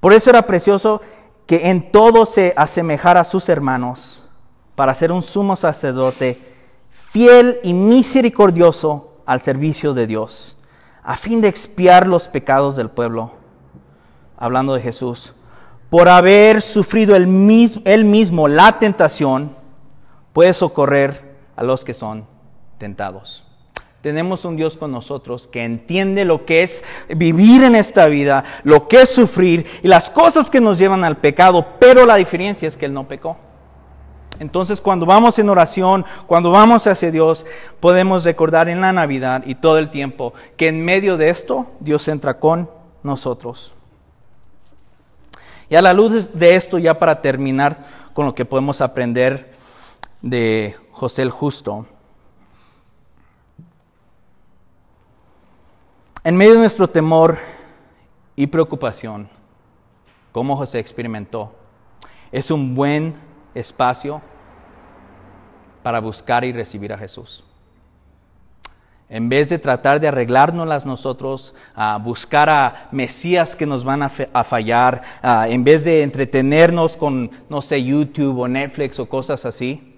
Por 0.00 0.12
eso 0.12 0.30
era 0.30 0.42
precioso 0.42 1.00
que 1.46 1.70
en 1.70 1.92
todo 1.92 2.26
se 2.26 2.52
asemejara 2.56 3.20
a 3.20 3.24
sus 3.24 3.48
hermanos 3.48 4.24
para 4.74 4.92
ser 4.94 5.12
un 5.12 5.22
sumo 5.22 5.54
sacerdote 5.54 6.42
fiel 6.90 7.60
y 7.62 7.72
misericordioso 7.74 9.12
al 9.24 9.40
servicio 9.42 9.94
de 9.94 10.08
Dios, 10.08 10.56
a 11.04 11.16
fin 11.16 11.40
de 11.40 11.46
expiar 11.46 12.08
los 12.08 12.26
pecados 12.26 12.74
del 12.74 12.90
pueblo. 12.90 13.32
Hablando 14.36 14.74
de 14.74 14.82
Jesús 14.82 15.32
por 15.90 16.08
haber 16.08 16.60
sufrido 16.60 17.16
él 17.16 17.26
mismo, 17.26 18.48
la 18.48 18.78
tentación, 18.78 19.56
puede 20.32 20.52
socorrer 20.52 21.36
a 21.56 21.62
los 21.62 21.84
que 21.84 21.94
son 21.94 22.26
tentados. 22.78 23.44
Tenemos 24.02 24.44
un 24.44 24.56
Dios 24.56 24.76
con 24.76 24.92
nosotros 24.92 25.48
que 25.48 25.64
entiende 25.64 26.24
lo 26.24 26.44
que 26.44 26.62
es 26.62 26.84
vivir 27.16 27.64
en 27.64 27.74
esta 27.74 28.06
vida, 28.06 28.44
lo 28.62 28.86
que 28.86 29.02
es 29.02 29.10
sufrir 29.10 29.66
y 29.82 29.88
las 29.88 30.08
cosas 30.08 30.50
que 30.50 30.60
nos 30.60 30.78
llevan 30.78 31.02
al 31.02 31.16
pecado, 31.16 31.66
pero 31.80 32.06
la 32.06 32.14
diferencia 32.14 32.68
es 32.68 32.76
que 32.76 32.86
Él 32.86 32.94
no 32.94 33.08
pecó. 33.08 33.36
Entonces 34.38 34.80
cuando 34.80 35.04
vamos 35.04 35.38
en 35.40 35.48
oración, 35.48 36.04
cuando 36.26 36.52
vamos 36.52 36.86
hacia 36.86 37.10
Dios, 37.10 37.44
podemos 37.80 38.24
recordar 38.24 38.68
en 38.68 38.80
la 38.80 38.92
Navidad 38.92 39.42
y 39.44 39.56
todo 39.56 39.78
el 39.78 39.90
tiempo 39.90 40.32
que 40.56 40.68
en 40.68 40.84
medio 40.84 41.16
de 41.16 41.30
esto 41.30 41.66
Dios 41.80 42.06
entra 42.06 42.38
con 42.38 42.70
nosotros. 43.02 43.74
Y 45.70 45.76
a 45.76 45.82
la 45.82 45.92
luz 45.92 46.32
de 46.32 46.56
esto, 46.56 46.78
ya 46.78 46.98
para 46.98 47.20
terminar 47.20 47.86
con 48.14 48.26
lo 48.26 48.34
que 48.34 48.44
podemos 48.44 48.80
aprender 48.80 49.54
de 50.22 50.74
José 50.92 51.22
el 51.22 51.30
Justo, 51.30 51.86
en 56.24 56.36
medio 56.36 56.54
de 56.54 56.58
nuestro 56.58 56.88
temor 56.88 57.38
y 58.34 58.46
preocupación, 58.46 59.28
como 60.32 60.56
José 60.56 60.78
experimentó, 60.78 61.52
es 62.32 62.50
un 62.50 62.74
buen 62.74 63.16
espacio 63.54 64.20
para 65.82 66.00
buscar 66.00 66.44
y 66.44 66.52
recibir 66.52 66.92
a 66.92 66.98
Jesús. 66.98 67.47
En 69.10 69.30
vez 69.30 69.48
de 69.48 69.58
tratar 69.58 70.00
de 70.00 70.08
arreglárnoslas 70.08 70.84
nosotros, 70.84 71.54
a 71.74 71.96
buscar 71.96 72.50
a 72.50 72.88
Mesías 72.92 73.56
que 73.56 73.64
nos 73.64 73.82
van 73.82 74.02
a, 74.02 74.44
fallar, 74.44 75.02
en 75.22 75.64
vez 75.64 75.84
de 75.84 76.02
entretenernos 76.02 76.96
con, 76.96 77.30
no 77.48 77.62
sé, 77.62 77.82
YouTube 77.82 78.38
o 78.38 78.48
Netflix 78.48 78.98
o 78.98 79.08
cosas 79.08 79.46
así, 79.46 79.96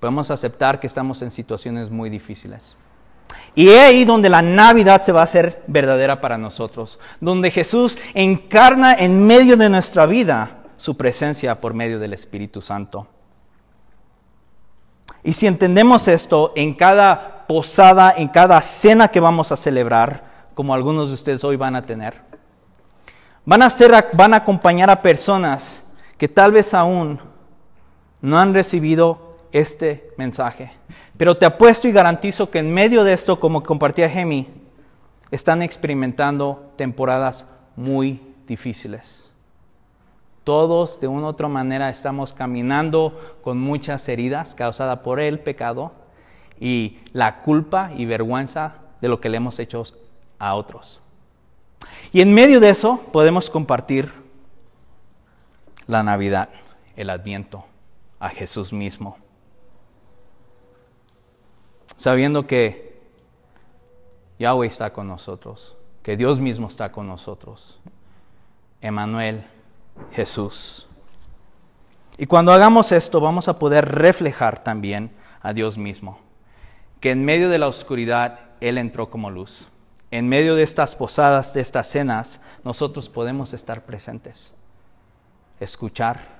podemos 0.00 0.32
aceptar 0.32 0.80
que 0.80 0.88
estamos 0.88 1.22
en 1.22 1.30
situaciones 1.30 1.90
muy 1.90 2.10
difíciles. 2.10 2.76
Y 3.54 3.68
es 3.68 3.78
ahí 3.78 4.04
donde 4.04 4.28
la 4.28 4.42
Navidad 4.42 5.02
se 5.02 5.12
va 5.12 5.20
a 5.20 5.24
hacer 5.24 5.62
verdadera 5.68 6.20
para 6.20 6.38
nosotros, 6.38 6.98
donde 7.20 7.52
Jesús 7.52 7.98
encarna 8.14 8.94
en 8.94 9.24
medio 9.26 9.56
de 9.56 9.68
nuestra 9.68 10.06
vida 10.06 10.58
su 10.76 10.96
presencia 10.96 11.60
por 11.60 11.74
medio 11.74 11.98
del 12.00 12.12
Espíritu 12.12 12.62
Santo. 12.62 13.06
Y 15.22 15.32
si 15.32 15.46
entendemos 15.46 16.08
esto 16.08 16.52
en 16.54 16.74
cada 16.74 17.46
posada, 17.46 18.14
en 18.16 18.28
cada 18.28 18.60
cena 18.62 19.08
que 19.08 19.20
vamos 19.20 19.52
a 19.52 19.56
celebrar, 19.56 20.24
como 20.54 20.74
algunos 20.74 21.08
de 21.08 21.14
ustedes 21.14 21.44
hoy 21.44 21.56
van 21.56 21.76
a 21.76 21.86
tener, 21.86 22.14
van 23.44 23.62
a, 23.62 23.70
ser, 23.70 23.92
van 24.12 24.34
a 24.34 24.38
acompañar 24.38 24.90
a 24.90 25.02
personas 25.02 25.84
que 26.16 26.28
tal 26.28 26.52
vez 26.52 26.74
aún 26.74 27.20
no 28.20 28.38
han 28.38 28.52
recibido 28.52 29.36
este 29.52 30.10
mensaje. 30.16 30.72
Pero 31.16 31.36
te 31.36 31.46
apuesto 31.46 31.88
y 31.88 31.92
garantizo 31.92 32.50
que 32.50 32.58
en 32.58 32.72
medio 32.72 33.04
de 33.04 33.12
esto, 33.12 33.40
como 33.40 33.62
compartía 33.62 34.10
Gemi, 34.10 34.48
están 35.30 35.62
experimentando 35.62 36.72
temporadas 36.76 37.46
muy 37.76 38.20
difíciles. 38.46 39.27
Todos 40.48 40.98
de 40.98 41.08
una 41.08 41.26
u 41.26 41.28
otra 41.28 41.46
manera 41.46 41.90
estamos 41.90 42.32
caminando 42.32 43.36
con 43.42 43.58
muchas 43.58 44.08
heridas 44.08 44.54
causadas 44.54 45.00
por 45.00 45.20
el 45.20 45.40
pecado 45.40 45.92
y 46.58 47.00
la 47.12 47.42
culpa 47.42 47.90
y 47.94 48.06
vergüenza 48.06 48.76
de 49.02 49.08
lo 49.08 49.20
que 49.20 49.28
le 49.28 49.36
hemos 49.36 49.58
hecho 49.58 49.82
a 50.38 50.54
otros. 50.54 51.02
Y 52.12 52.22
en 52.22 52.32
medio 52.32 52.60
de 52.60 52.70
eso 52.70 52.98
podemos 53.12 53.50
compartir 53.50 54.10
la 55.86 56.02
Navidad, 56.02 56.48
el 56.96 57.10
Adviento, 57.10 57.66
a 58.18 58.30
Jesús 58.30 58.72
mismo 58.72 59.18
sabiendo 61.98 62.46
que 62.46 62.96
Yahweh 64.38 64.68
está 64.68 64.94
con 64.94 65.08
nosotros, 65.08 65.76
que 66.02 66.16
Dios 66.16 66.40
mismo 66.40 66.68
está 66.68 66.90
con 66.90 67.06
nosotros. 67.06 67.78
Emanuel, 68.80 69.44
Jesús. 70.12 70.88
Y 72.16 72.26
cuando 72.26 72.52
hagamos 72.52 72.90
esto 72.92 73.20
vamos 73.20 73.48
a 73.48 73.58
poder 73.58 73.86
reflejar 73.86 74.62
también 74.62 75.10
a 75.40 75.52
Dios 75.52 75.78
mismo, 75.78 76.18
que 77.00 77.12
en 77.12 77.24
medio 77.24 77.48
de 77.48 77.58
la 77.58 77.68
oscuridad 77.68 78.40
Él 78.60 78.76
entró 78.78 79.08
como 79.10 79.30
luz. 79.30 79.68
En 80.10 80.28
medio 80.28 80.54
de 80.54 80.62
estas 80.62 80.96
posadas, 80.96 81.52
de 81.52 81.60
estas 81.60 81.86
cenas, 81.86 82.40
nosotros 82.64 83.08
podemos 83.08 83.52
estar 83.52 83.84
presentes, 83.84 84.54
escuchar 85.60 86.38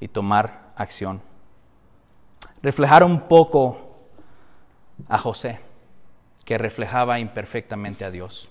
y 0.00 0.08
tomar 0.08 0.72
acción. 0.74 1.20
Reflejar 2.62 3.04
un 3.04 3.28
poco 3.28 3.94
a 5.08 5.18
José, 5.18 5.60
que 6.44 6.58
reflejaba 6.58 7.20
imperfectamente 7.20 8.04
a 8.04 8.10
Dios. 8.10 8.48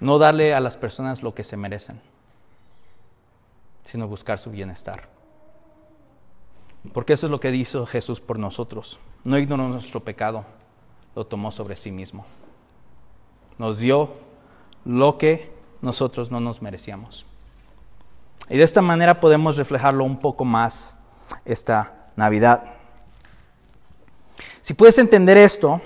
No 0.00 0.18
darle 0.18 0.54
a 0.54 0.60
las 0.60 0.76
personas 0.76 1.22
lo 1.22 1.34
que 1.34 1.44
se 1.44 1.56
merecen, 1.56 2.00
sino 3.84 4.08
buscar 4.08 4.38
su 4.38 4.50
bienestar. 4.50 5.08
Porque 6.92 7.12
eso 7.12 7.26
es 7.26 7.30
lo 7.30 7.40
que 7.40 7.54
hizo 7.54 7.86
Jesús 7.86 8.20
por 8.20 8.38
nosotros. 8.38 8.98
No 9.24 9.38
ignoró 9.38 9.68
nuestro 9.68 10.00
pecado, 10.00 10.44
lo 11.14 11.26
tomó 11.26 11.52
sobre 11.52 11.76
sí 11.76 11.90
mismo. 11.90 12.24
Nos 13.58 13.78
dio 13.78 14.14
lo 14.84 15.18
que 15.18 15.52
nosotros 15.82 16.30
no 16.30 16.40
nos 16.40 16.62
merecíamos. 16.62 17.26
Y 18.48 18.56
de 18.56 18.64
esta 18.64 18.82
manera 18.82 19.20
podemos 19.20 19.56
reflejarlo 19.56 20.04
un 20.04 20.18
poco 20.18 20.44
más 20.44 20.94
esta 21.44 22.10
Navidad. 22.16 22.64
Si 24.62 24.74
puedes 24.74 24.98
entender 24.98 25.36
esto, 25.36 25.80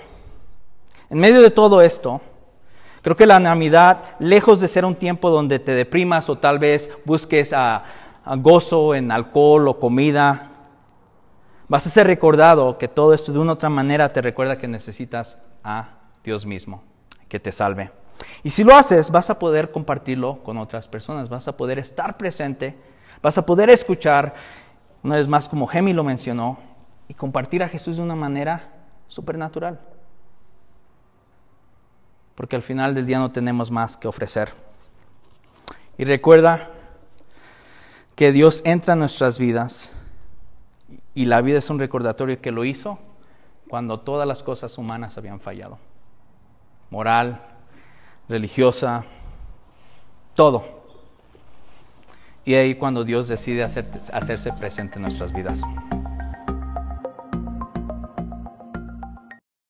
en 1.09 1.19
medio 1.19 1.41
de 1.41 1.51
todo 1.51 1.81
esto, 1.81 2.21
creo 3.05 3.15
que 3.15 3.27
la 3.27 3.39
Navidad, 3.39 4.15
lejos 4.17 4.59
de 4.59 4.67
ser 4.67 4.83
un 4.83 4.95
tiempo 4.95 5.29
donde 5.29 5.59
te 5.59 5.73
deprimas 5.75 6.27
o 6.27 6.39
tal 6.39 6.57
vez 6.57 6.89
busques 7.05 7.53
a, 7.53 7.83
gozo 8.37 8.95
en 8.95 9.11
alcohol 9.11 9.67
o 9.67 9.79
comida, 9.79 10.49
vas 11.67 11.85
a 11.85 11.91
ser 11.91 12.07
recordado 12.07 12.79
que 12.79 12.87
todo 12.87 13.13
esto 13.13 13.31
de 13.31 13.37
una 13.37 13.51
u 13.51 13.53
otra 13.53 13.69
manera 13.69 14.09
te 14.09 14.23
recuerda 14.23 14.57
que 14.57 14.67
necesitas 14.67 15.39
a 15.63 15.99
Dios 16.23 16.47
mismo, 16.47 16.83
que 17.29 17.39
te 17.39 17.51
salve. 17.51 17.91
Y 18.41 18.49
si 18.49 18.63
lo 18.63 18.75
haces, 18.75 19.11
vas 19.11 19.29
a 19.29 19.37
poder 19.37 19.69
compartirlo 19.69 20.41
con 20.41 20.57
otras 20.57 20.87
personas, 20.87 21.29
vas 21.29 21.47
a 21.47 21.55
poder 21.55 21.77
estar 21.77 22.17
presente, 22.17 22.75
vas 23.21 23.37
a 23.37 23.45
poder 23.45 23.69
escuchar, 23.69 24.33
una 25.03 25.17
vez 25.17 25.27
más 25.27 25.47
como 25.47 25.67
Gemi 25.67 25.93
lo 25.93 26.03
mencionó, 26.03 26.57
y 27.07 27.13
compartir 27.13 27.61
a 27.61 27.69
Jesús 27.69 27.97
de 27.97 28.01
una 28.01 28.15
manera 28.15 28.67
supernatural. 29.07 29.79
Porque 32.35 32.55
al 32.55 32.61
final 32.61 32.93
del 32.93 33.05
día 33.05 33.19
no 33.19 33.31
tenemos 33.31 33.71
más 33.71 33.97
que 33.97 34.07
ofrecer. 34.07 34.49
Y 35.97 36.03
recuerda 36.03 36.69
que 38.15 38.31
Dios 38.31 38.61
entra 38.65 38.93
en 38.93 38.99
nuestras 38.99 39.39
vidas 39.39 39.95
y 41.13 41.25
la 41.25 41.41
vida 41.41 41.59
es 41.59 41.69
un 41.69 41.79
recordatorio 41.79 42.41
que 42.41 42.51
lo 42.51 42.65
hizo 42.65 42.99
cuando 43.69 43.99
todas 44.01 44.27
las 44.27 44.43
cosas 44.43 44.77
humanas 44.77 45.17
habían 45.17 45.39
fallado. 45.39 45.79
Moral, 46.89 47.41
religiosa, 48.27 49.05
todo. 50.35 50.83
Y 52.43 52.53
ahí 52.53 52.75
cuando 52.75 53.03
Dios 53.03 53.27
decide 53.27 53.63
hacerse 53.63 54.53
presente 54.53 54.95
en 54.95 55.03
nuestras 55.03 55.33
vidas. 55.33 55.61